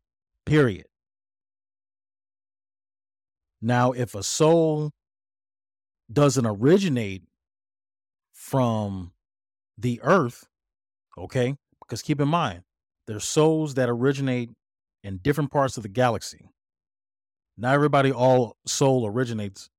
period. 0.45 0.85
Now, 3.61 3.93
if 3.93 4.13
a 4.13 4.21
soul 4.21 4.91
doesn't 6.11 6.45
originate 6.45 7.23
from 8.31 9.13
the 9.77 9.99
earth, 10.03 10.47
okay, 11.17 11.55
because 11.81 12.01
keep 12.01 12.21
in 12.21 12.27
mind, 12.27 12.63
there's 13.07 13.23
souls 13.23 13.73
that 13.75 13.89
originate 13.89 14.51
in 15.03 15.17
different 15.17 15.51
parts 15.51 15.77
of 15.77 15.83
the 15.83 15.89
galaxy. 15.89 16.49
Not 17.57 17.73
everybody 17.73 18.11
all 18.11 18.57
soul 18.65 19.07
originates 19.07 19.69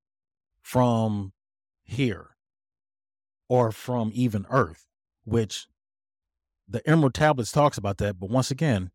from 0.62 1.32
here 1.84 2.30
or 3.48 3.70
from 3.70 4.10
even 4.14 4.46
earth, 4.50 4.86
which 5.24 5.66
the 6.68 6.86
Emerald 6.88 7.14
Tablets 7.14 7.52
talks 7.52 7.78
about 7.78 7.98
that. 7.98 8.18
But 8.18 8.30
once 8.30 8.50
again, 8.50 8.90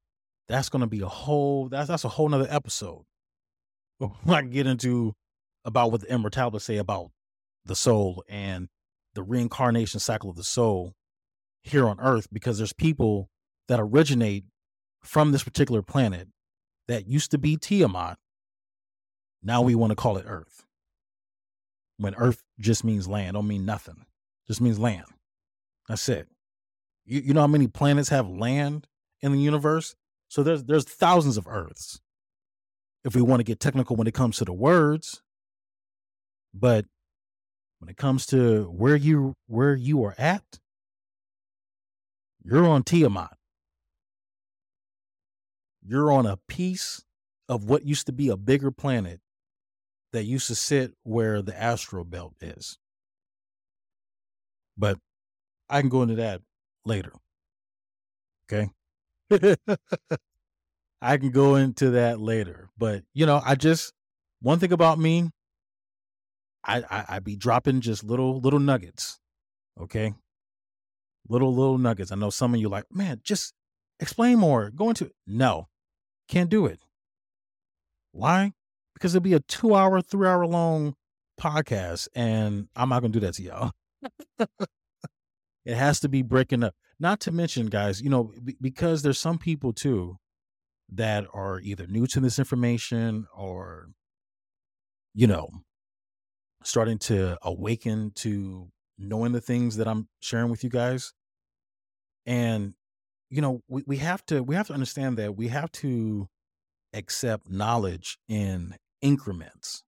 that's 0.47 0.69
going 0.69 0.81
to 0.81 0.87
be 0.87 1.01
a 1.01 1.07
whole 1.07 1.69
that's 1.69 1.87
that's 1.87 2.03
a 2.03 2.09
whole 2.09 2.29
nother 2.29 2.47
episode. 2.49 3.03
Oh. 3.99 4.15
I 4.27 4.41
get 4.43 4.67
into 4.67 5.13
about 5.63 5.91
what 5.91 6.01
the 6.01 6.09
Emerald 6.09 6.33
Tablets 6.33 6.65
say 6.65 6.77
about 6.77 7.11
the 7.65 7.75
soul 7.75 8.23
and 8.27 8.67
the 9.13 9.23
reincarnation 9.23 9.99
cycle 9.99 10.29
of 10.29 10.35
the 10.35 10.43
soul 10.43 10.93
here 11.61 11.87
on 11.87 11.99
earth 11.99 12.27
because 12.31 12.57
there's 12.57 12.73
people 12.73 13.29
that 13.67 13.79
originate 13.79 14.45
from 15.03 15.31
this 15.31 15.43
particular 15.43 15.81
planet 15.81 16.27
that 16.87 17.07
used 17.07 17.31
to 17.31 17.37
be 17.37 17.57
Tiamat. 17.57 18.17
Now 19.43 19.61
we 19.61 19.75
want 19.75 19.91
to 19.91 19.95
call 19.95 20.17
it 20.17 20.25
Earth. 20.27 20.65
When 21.97 22.15
Earth 22.15 22.43
just 22.59 22.83
means 22.83 23.07
land, 23.07 23.35
don't 23.35 23.47
mean 23.47 23.65
nothing. 23.65 24.05
Just 24.47 24.61
means 24.61 24.79
land. 24.79 25.05
That's 25.87 26.07
it. 26.09 26.27
You, 27.05 27.21
you 27.21 27.33
know 27.33 27.41
how 27.41 27.47
many 27.47 27.67
planets 27.67 28.09
have 28.09 28.27
land 28.27 28.87
in 29.21 29.31
the 29.31 29.39
universe? 29.39 29.95
So 30.27 30.43
there's 30.43 30.63
there's 30.63 30.85
thousands 30.85 31.37
of 31.37 31.47
Earths. 31.47 31.99
If 33.03 33.15
we 33.15 33.21
want 33.21 33.39
to 33.39 33.43
get 33.43 33.59
technical 33.59 33.95
when 33.95 34.07
it 34.07 34.13
comes 34.13 34.37
to 34.37 34.45
the 34.45 34.53
words, 34.53 35.21
but 36.53 36.85
when 37.79 37.89
it 37.89 37.97
comes 37.97 38.25
to 38.27 38.65
where 38.65 38.95
you 38.95 39.35
where 39.47 39.75
you 39.75 40.03
are 40.03 40.15
at, 40.17 40.59
you're 42.43 42.67
on 42.67 42.83
Tiamat. 42.83 43.37
You're 45.83 46.11
on 46.11 46.25
a 46.25 46.37
piece 46.47 47.03
of 47.49 47.65
what 47.65 47.85
used 47.85 48.05
to 48.05 48.11
be 48.11 48.29
a 48.29 48.37
bigger 48.37 48.71
planet 48.71 49.19
that 50.13 50.25
used 50.25 50.47
to 50.47 50.55
sit 50.55 50.93
where 51.03 51.41
the 51.41 51.59
astral 51.59 52.03
belt 52.03 52.35
is. 52.39 52.77
But 54.77 54.99
I 55.69 55.81
can 55.81 55.89
go 55.89 56.03
into 56.03 56.15
that 56.15 56.41
later. 56.85 57.13
Okay. 58.51 58.69
I 61.01 61.17
can 61.17 61.31
go 61.31 61.55
into 61.55 61.91
that 61.91 62.19
later. 62.19 62.69
But 62.77 63.03
you 63.13 63.25
know, 63.25 63.41
I 63.43 63.55
just 63.55 63.93
one 64.41 64.59
thing 64.59 64.71
about 64.71 64.99
me, 64.99 65.29
I, 66.63 66.83
I 66.89 67.05
I 67.09 67.19
be 67.19 67.35
dropping 67.35 67.81
just 67.81 68.03
little 68.03 68.39
little 68.39 68.59
nuggets. 68.59 69.19
Okay. 69.79 70.13
Little 71.27 71.53
little 71.53 71.77
nuggets. 71.77 72.11
I 72.11 72.15
know 72.15 72.29
some 72.29 72.53
of 72.53 72.59
you 72.59 72.69
like, 72.69 72.85
man, 72.91 73.21
just 73.23 73.53
explain 73.99 74.39
more. 74.39 74.69
Go 74.69 74.89
into 74.89 75.11
no, 75.25 75.67
can't 76.27 76.49
do 76.49 76.65
it. 76.65 76.79
Why? 78.11 78.53
Because 78.93 79.15
it'll 79.15 79.23
be 79.23 79.33
a 79.33 79.39
two 79.39 79.73
hour, 79.73 80.01
three 80.01 80.27
hour 80.27 80.45
long 80.45 80.95
podcast, 81.39 82.07
and 82.13 82.67
I'm 82.75 82.89
not 82.89 83.01
gonna 83.01 83.13
do 83.13 83.21
that 83.21 83.35
to 83.35 83.43
y'all. 83.43 83.71
it 85.65 85.75
has 85.75 85.99
to 86.01 86.09
be 86.09 86.21
breaking 86.21 86.63
up. 86.63 86.73
Not 86.99 87.19
to 87.21 87.31
mention, 87.31 87.67
guys, 87.67 88.01
you 88.01 88.09
know, 88.09 88.33
b- 88.43 88.57
because 88.61 89.01
there's 89.01 89.19
some 89.19 89.37
people 89.37 89.73
too 89.73 90.17
that 90.93 91.25
are 91.33 91.59
either 91.59 91.87
new 91.87 92.05
to 92.07 92.19
this 92.19 92.37
information 92.39 93.25
or, 93.35 93.89
you 95.13 95.27
know, 95.27 95.49
starting 96.63 96.99
to 96.99 97.37
awaken 97.41 98.11
to 98.15 98.69
knowing 98.97 99.31
the 99.31 99.41
things 99.41 99.77
that 99.77 99.87
I'm 99.87 100.07
sharing 100.19 100.49
with 100.49 100.63
you 100.63 100.69
guys. 100.69 101.13
And, 102.25 102.73
you 103.29 103.41
know, 103.41 103.61
we, 103.67 103.83
we 103.87 103.97
have 103.97 104.25
to 104.27 104.43
we 104.43 104.55
have 104.55 104.67
to 104.67 104.73
understand 104.73 105.17
that 105.17 105.35
we 105.35 105.47
have 105.47 105.71
to 105.73 106.27
accept 106.93 107.49
knowledge 107.49 108.17
in 108.27 108.75
increments. 109.01 109.83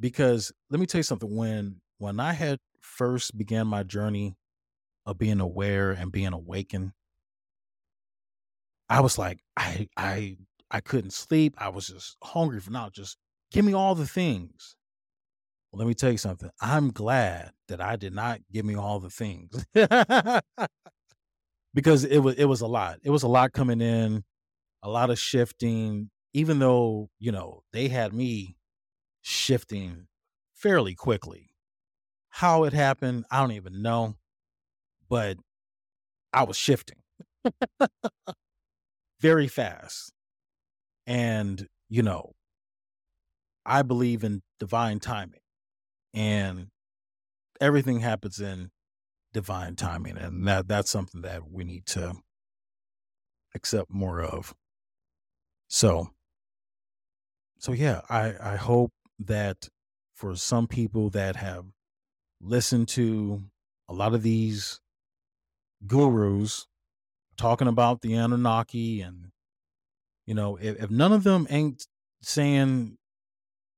Because 0.00 0.52
let 0.70 0.80
me 0.80 0.86
tell 0.86 1.00
you 1.00 1.04
something, 1.04 1.36
when 1.36 1.80
when 1.98 2.18
I 2.18 2.32
had 2.32 2.58
first 2.80 3.36
began 3.36 3.66
my 3.66 3.82
journey 3.82 4.36
of 5.06 5.18
being 5.18 5.40
aware 5.40 5.92
and 5.92 6.12
being 6.12 6.32
awakened, 6.32 6.92
I 8.88 9.00
was 9.00 9.18
like, 9.18 9.40
I 9.56 9.88
I 9.96 10.36
I 10.70 10.80
couldn't 10.80 11.12
sleep. 11.12 11.54
I 11.58 11.68
was 11.68 11.86
just 11.88 12.16
hungry 12.22 12.60
for 12.60 12.70
now. 12.70 12.90
Just 12.90 13.16
give 13.50 13.64
me 13.64 13.72
all 13.72 13.94
the 13.94 14.06
things. 14.06 14.76
Well, 15.72 15.78
let 15.80 15.88
me 15.88 15.94
tell 15.94 16.10
you 16.12 16.18
something. 16.18 16.50
I'm 16.60 16.90
glad 16.90 17.52
that 17.68 17.80
I 17.80 17.96
did 17.96 18.14
not 18.14 18.40
give 18.52 18.64
me 18.64 18.74
all 18.76 19.00
the 19.00 19.10
things. 19.10 19.64
because 21.74 22.04
it 22.04 22.18
was 22.18 22.34
it 22.36 22.44
was 22.44 22.60
a 22.60 22.66
lot. 22.66 22.98
It 23.02 23.10
was 23.10 23.22
a 23.22 23.28
lot 23.28 23.52
coming 23.52 23.80
in, 23.80 24.24
a 24.82 24.90
lot 24.90 25.10
of 25.10 25.18
shifting, 25.18 26.10
even 26.34 26.58
though, 26.58 27.10
you 27.18 27.32
know, 27.32 27.62
they 27.72 27.88
had 27.88 28.12
me 28.12 28.56
shifting 29.22 30.08
fairly 30.54 30.94
quickly. 30.94 31.50
How 32.30 32.64
it 32.64 32.72
happened, 32.72 33.26
I 33.30 33.40
don't 33.40 33.52
even 33.52 33.82
know, 33.82 34.16
but 35.12 35.36
I 36.32 36.44
was 36.44 36.56
shifting 36.56 36.96
very 39.20 39.46
fast. 39.46 40.10
And, 41.06 41.68
you 41.90 42.02
know, 42.02 42.32
I 43.66 43.82
believe 43.82 44.24
in 44.24 44.40
divine 44.58 45.00
timing 45.00 45.40
and 46.14 46.68
everything 47.60 48.00
happens 48.00 48.40
in 48.40 48.70
divine 49.34 49.76
timing 49.76 50.16
and 50.16 50.48
that 50.48 50.66
that's 50.66 50.90
something 50.90 51.20
that 51.20 51.42
we 51.50 51.64
need 51.64 51.84
to 51.86 52.14
accept 53.54 53.90
more 53.90 54.22
of 54.22 54.54
so 55.68 56.10
so 57.58 57.72
yeah 57.72 58.02
i 58.10 58.34
i 58.42 58.56
hope 58.56 58.92
that 59.18 59.68
for 60.14 60.36
some 60.36 60.66
people 60.66 61.08
that 61.08 61.36
have 61.36 61.64
listened 62.42 62.88
to 62.88 63.40
a 63.88 63.94
lot 63.94 64.12
of 64.12 64.22
these 64.22 64.81
gurus 65.86 66.66
talking 67.36 67.68
about 67.68 68.02
the 68.02 68.14
anunnaki 68.14 69.00
and 69.00 69.32
you 70.26 70.34
know 70.34 70.56
if, 70.56 70.82
if 70.82 70.90
none 70.90 71.12
of 71.12 71.24
them 71.24 71.46
ain't 71.50 71.86
saying 72.20 72.96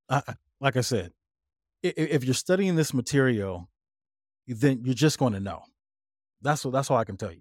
uh, 0.08 0.20
like 0.60 0.76
i 0.76 0.80
said 0.80 1.12
if, 1.82 1.94
if 1.96 2.24
you're 2.24 2.34
studying 2.34 2.76
this 2.76 2.92
material 2.92 3.68
then 4.46 4.82
you're 4.84 4.94
just 4.94 5.18
going 5.18 5.32
to 5.32 5.40
know. 5.40 5.62
That's 6.42 6.64
what 6.64 6.72
that's 6.72 6.90
all 6.90 6.98
I 6.98 7.04
can 7.04 7.16
tell 7.16 7.32
you. 7.32 7.40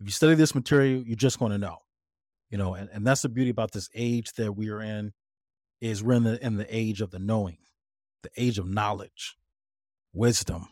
If 0.00 0.06
you 0.06 0.12
study 0.12 0.34
this 0.34 0.54
material, 0.54 1.02
you're 1.02 1.16
just 1.16 1.38
going 1.38 1.52
to 1.52 1.58
know. 1.58 1.78
You 2.50 2.58
know, 2.58 2.74
and, 2.74 2.88
and 2.92 3.06
that's 3.06 3.22
the 3.22 3.28
beauty 3.28 3.50
about 3.50 3.72
this 3.72 3.88
age 3.94 4.32
that 4.34 4.52
we 4.52 4.68
are 4.68 4.80
in, 4.80 5.12
is 5.80 6.02
we're 6.02 6.14
in 6.14 6.24
the 6.24 6.44
in 6.44 6.56
the 6.56 6.66
age 6.74 7.00
of 7.00 7.10
the 7.10 7.18
knowing, 7.18 7.58
the 8.22 8.30
age 8.36 8.58
of 8.58 8.68
knowledge, 8.68 9.36
wisdom. 10.12 10.68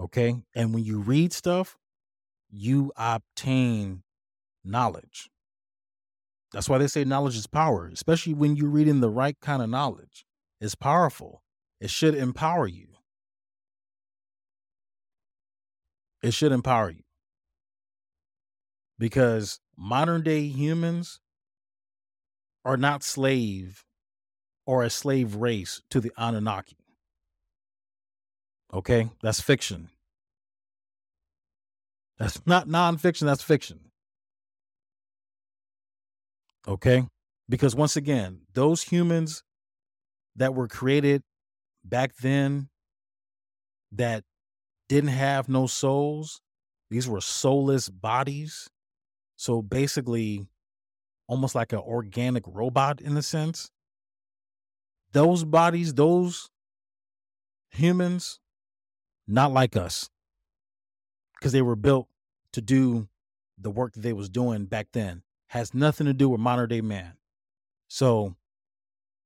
Okay. 0.00 0.36
And 0.54 0.74
when 0.74 0.84
you 0.84 0.98
read 1.00 1.32
stuff, 1.32 1.76
you 2.50 2.92
obtain 2.96 4.02
knowledge. 4.64 5.30
That's 6.52 6.68
why 6.68 6.78
they 6.78 6.86
say 6.86 7.04
knowledge 7.04 7.36
is 7.36 7.46
power, 7.46 7.90
especially 7.92 8.34
when 8.34 8.56
you're 8.56 8.68
reading 8.68 9.00
the 9.00 9.10
right 9.10 9.36
kind 9.40 9.62
of 9.62 9.68
knowledge. 9.68 10.24
It's 10.60 10.74
powerful. 10.74 11.42
It 11.80 11.90
should 11.90 12.14
empower 12.14 12.66
you. 12.66 12.96
it 16.26 16.34
should 16.34 16.52
empower 16.52 16.90
you 16.90 17.04
because 18.98 19.60
modern 19.76 20.22
day 20.22 20.40
humans 20.40 21.20
are 22.64 22.76
not 22.76 23.02
slave 23.04 23.84
or 24.66 24.82
a 24.82 24.90
slave 24.90 25.36
race 25.36 25.82
to 25.90 26.00
the 26.00 26.10
Anunnaki. 26.18 26.78
Okay, 28.76 29.08
that's 29.22 29.40
fiction. 29.40 29.88
That's 32.18 32.42
not 32.44 32.68
nonfiction, 32.68 33.22
that's 33.22 33.42
fiction. 33.42 33.80
Okay, 36.68 37.06
because 37.48 37.74
once 37.74 37.96
again, 37.96 38.40
those 38.52 38.82
humans 38.82 39.42
that 40.36 40.54
were 40.54 40.68
created 40.68 41.22
back 41.82 42.16
then 42.16 42.68
that 43.92 44.24
didn't 44.90 45.08
have 45.08 45.48
no 45.48 45.66
souls. 45.66 46.42
These 46.90 47.08
were 47.08 47.22
soulless 47.22 47.88
bodies. 47.88 48.68
So 49.36 49.62
basically, 49.62 50.46
almost 51.28 51.54
like 51.54 51.72
an 51.72 51.78
organic 51.78 52.44
robot 52.46 53.00
in 53.00 53.16
a 53.16 53.22
sense. 53.22 53.70
Those 55.12 55.44
bodies, 55.44 55.94
those 55.94 56.50
humans, 57.70 58.38
not 59.26 59.52
like 59.52 59.76
us. 59.76 60.08
Because 61.34 61.52
they 61.52 61.62
were 61.62 61.76
built 61.76 62.08
to 62.52 62.60
do 62.60 63.08
the 63.58 63.70
work 63.70 63.92
that 63.94 64.00
they 64.00 64.12
was 64.12 64.28
doing 64.28 64.64
back 64.64 64.88
then. 64.92 65.22
Has 65.48 65.74
nothing 65.74 66.06
to 66.06 66.14
do 66.14 66.28
with 66.28 66.40
modern 66.40 66.68
day 66.68 66.80
man. 66.80 67.14
So 67.88 68.34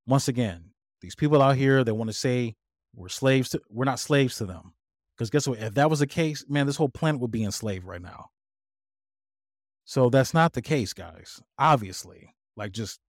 once 0.06 0.28
again, 0.28 0.70
these 1.00 1.14
people 1.14 1.40
out 1.40 1.56
here 1.56 1.82
that 1.82 1.94
want 1.94 2.10
to 2.10 2.16
say 2.16 2.56
we're 2.94 3.08
slaves 3.08 3.50
to 3.50 3.60
we're 3.70 3.84
not 3.84 4.00
slaves 4.00 4.36
to 4.36 4.46
them. 4.46 4.74
Because 5.16 5.30
guess 5.30 5.46
what? 5.46 5.58
If 5.58 5.74
that 5.74 5.90
was 5.90 6.00
the 6.00 6.06
case, 6.06 6.44
man, 6.48 6.66
this 6.66 6.76
whole 6.76 6.88
planet 6.88 7.20
would 7.20 7.30
be 7.30 7.44
enslaved 7.44 7.84
right 7.84 8.02
now. 8.02 8.26
So 9.84 10.10
that's 10.10 10.34
not 10.34 10.52
the 10.52 10.62
case, 10.62 10.92
guys. 10.92 11.40
Obviously, 11.58 12.34
like 12.56 12.72
just 12.72 13.00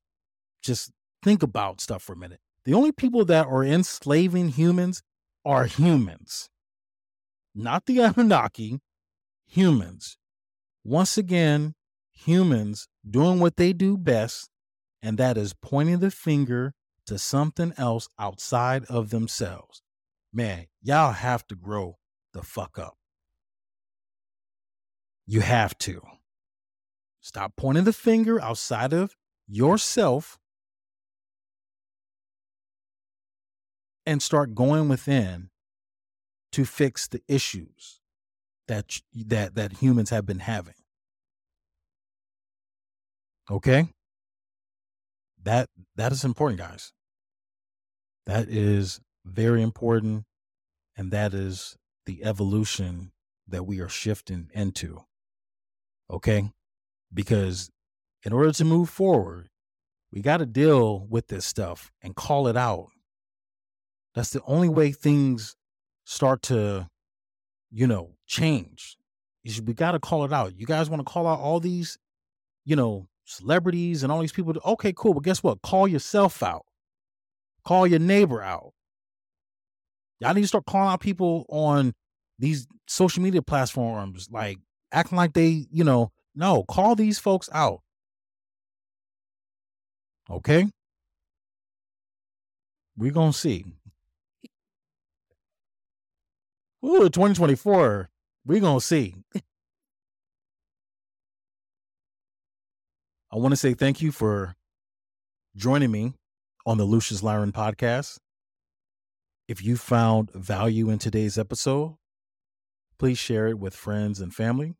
just 0.62 0.92
think 1.24 1.44
about 1.44 1.82
stuff 1.82 2.04
for 2.04 2.14
a 2.14 2.18
minute. 2.18 2.40
The 2.66 2.74
only 2.74 2.92
people 2.92 3.26
that 3.26 3.48
are 3.48 3.64
enslaving 3.64 4.50
humans 4.50 5.02
are 5.44 5.66
humans, 5.66 6.50
not 7.54 7.86
the 7.86 8.00
Anunnaki, 8.02 8.80
humans. 9.46 10.18
Once 10.84 11.18
again, 11.18 11.74
humans 12.12 12.88
doing 13.10 13.40
what 13.40 13.58
they 13.58 13.74
do 13.74 13.98
best, 13.98 14.50
and 15.02 15.18
that 15.18 15.38
is 15.38 15.54
pointing 15.54 16.00
the 16.00 16.12
finger 16.12 16.74
to 17.06 17.18
something 17.18 17.74
else 17.78 18.08
outside 18.18 18.86
of 18.86 19.10
themselves. 19.10 19.82
Man, 20.34 20.68
y'all 20.82 21.12
have 21.12 21.46
to 21.48 21.56
grow 21.56 21.98
the 22.34 22.42
fuck 22.42 22.80
up. 22.80 22.96
You 25.28 25.42
have 25.42 25.78
to. 25.80 26.02
Stop 27.20 27.54
pointing 27.56 27.84
the 27.84 27.94
finger 27.94 28.42
outside 28.42 28.94
of 28.94 29.16
yourself 29.48 30.40
and 34.06 34.22
start 34.22 34.56
going 34.56 34.90
within 34.90 35.51
to 36.52 36.66
fix 36.66 37.08
the 37.08 37.22
issues 37.28 38.00
that 38.68 39.02
that 39.14 39.56
that 39.56 39.74
humans 39.74 40.10
have 40.10 40.26
been 40.26 40.40
having. 40.40 40.76
Okay? 43.50 43.90
That 45.44 45.70
that 45.96 46.12
is 46.12 46.24
important, 46.24 46.60
guys. 46.60 46.94
That 48.26 48.48
is 48.48 49.02
very 49.26 49.62
important 49.62 50.26
and 50.96 51.12
that 51.12 51.34
is 51.34 51.76
the 52.06 52.24
evolution 52.24 53.12
that 53.48 53.66
we 53.66 53.80
are 53.80 53.90
shifting 53.90 54.50
into. 54.54 55.04
Okay? 56.10 56.52
Because 57.14 57.70
in 58.24 58.34
order 58.34 58.52
to 58.52 58.66
move 58.66 58.90
forward, 58.90 59.50
we 60.12 60.22
got 60.22 60.38
to 60.38 60.46
deal 60.46 61.06
with 61.10 61.28
this 61.28 61.46
stuff 61.46 61.92
and 62.02 62.16
call 62.16 62.48
it 62.48 62.58
out. 62.58 62.88
That's 64.14 64.32
the 64.32 64.42
only 64.46 64.70
way 64.70 64.92
things 64.92 65.56
start 66.06 66.42
to, 66.44 66.88
you 67.72 67.88
know, 67.88 68.16
change. 68.28 68.98
We 69.44 69.74
got 69.74 69.92
to 69.92 70.00
call 70.00 70.24
it 70.26 70.34
out. 70.34 70.56
You 70.56 70.66
guys 70.66 70.90
want 70.90 71.06
to 71.06 71.12
call 71.12 71.28
out 71.28 71.40
all 71.40 71.60
these, 71.60 71.98
you 72.66 72.76
know, 72.76 73.08
celebrities 73.26 74.04
and 74.04 74.12
all 74.12 74.20
these 74.20 74.32
people. 74.32 74.54
Okay, 74.66 74.94
cool. 74.96 75.14
But 75.14 75.24
guess 75.24 75.42
what? 75.42 75.62
Call 75.62 75.88
yourself 75.88 76.44
out. 76.44 76.66
Call 77.66 77.88
your 77.88 78.00
neighbor 78.00 78.42
out. 78.42 78.74
Y'all 80.20 80.34
need 80.34 80.42
to 80.42 80.48
start 80.48 80.66
calling 80.66 80.94
out 80.94 81.00
people 81.00 81.46
on 81.50 81.94
these 82.38 82.68
social 82.88 83.24
media 83.24 83.42
platforms, 83.42 84.28
like 84.32 84.60
acting 84.92 85.18
like 85.18 85.34
they, 85.34 85.66
you 85.72 85.84
know, 85.84 86.12
no, 86.36 86.64
call 86.64 86.96
these 86.96 87.18
folks 87.18 87.50
out. 87.54 87.82
Okay? 90.30 90.68
We're 92.96 93.12
going 93.12 93.32
to 93.32 93.38
see. 93.38 93.66
Ooh, 96.84 97.10
2024. 97.10 98.10
We're 98.46 98.60
going 98.60 98.80
to 98.80 98.86
see. 98.86 99.16
I 103.32 103.38
want 103.38 103.52
to 103.52 103.58
say 103.58 103.74
thank 103.74 104.02
you 104.02 104.12
for 104.12 104.56
joining 105.56 105.92
me 105.92 106.16
on 106.66 106.78
the 106.78 106.84
Lucious 106.84 107.22
Lyran 107.22 107.52
podcast. 107.52 108.18
If 109.48 109.64
you 109.64 109.78
found 109.78 110.32
value 110.32 110.90
in 110.90 110.98
today's 110.98 111.38
episode, 111.38 111.98
please 112.98 113.20
share 113.20 113.48
it 113.48 113.60
with 113.60 113.76
friends 113.76 114.20
and 114.20 114.34
family. 114.34 114.74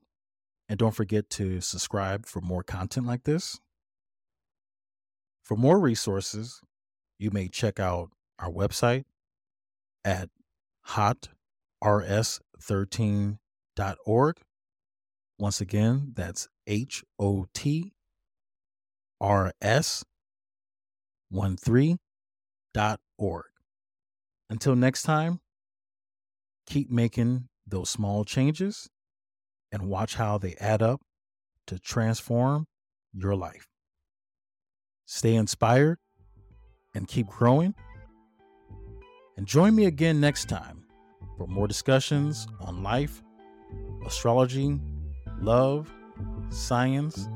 And 0.68 0.80
don't 0.80 0.96
forget 0.96 1.30
to 1.32 1.62
subscribe 1.62 2.26
for 2.26 2.42
more 2.42 2.64
content 2.64 3.06
like 3.06 3.26
this. 3.26 3.60
For 5.44 5.56
more 5.56 5.80
resources, 5.80 6.62
you 7.20 7.30
may 7.30 7.48
check 7.48 7.80
out 7.80 8.10
our 8.40 8.50
website 8.50 9.04
at 10.04 10.30
hotrs13.org. 11.84 14.38
Once 15.40 15.62
again, 15.62 16.12
that's 16.16 16.48
H 16.68 17.04
O 17.18 17.48
T 17.54 17.94
R 19.20 19.52
S 19.62 20.04
13.org. 21.34 21.98
Until 24.50 24.76
next 24.76 25.04
time, 25.04 25.40
keep 26.66 26.92
making 26.92 27.48
those 27.66 27.90
small 27.90 28.26
changes 28.26 28.90
and 29.72 29.84
watch 29.84 30.16
how 30.16 30.38
they 30.38 30.56
add 30.60 30.82
up 30.82 31.00
to 31.68 31.80
transform 31.80 32.68
your 33.14 33.34
life. 33.36 33.68
Stay 35.06 35.36
inspired 35.36 35.98
and 36.94 37.08
keep 37.08 37.28
growing. 37.28 37.74
And 39.38 39.48
join 39.48 39.74
me 39.76 39.86
again 39.86 40.20
next 40.20 40.50
time 40.50 40.81
for 41.42 41.48
more 41.48 41.68
discussions 41.68 42.48
on 42.60 42.84
life, 42.84 43.24
astrology, 44.06 44.80
love, 45.42 45.92
science, 46.50 47.28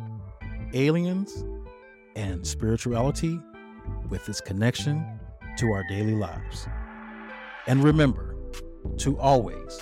aliens, 0.76 1.43
and 2.16 2.45
spirituality 2.45 3.39
with 4.10 4.30
its 4.30 4.39
connection 4.39 5.03
to 5.58 5.72
our 5.72 5.84
daily 5.89 6.14
lives. 6.14 6.68
And 7.66 7.84
remember 7.84 8.36
to 8.97 9.18
always 9.18 9.80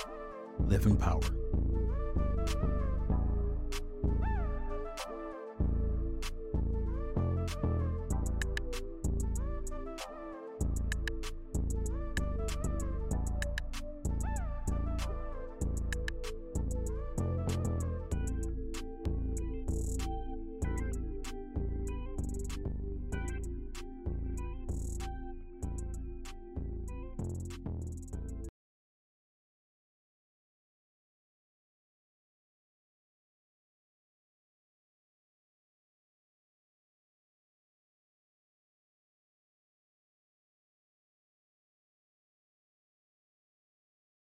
live 0.57 0.85
in 0.85 0.95
power. 0.95 1.19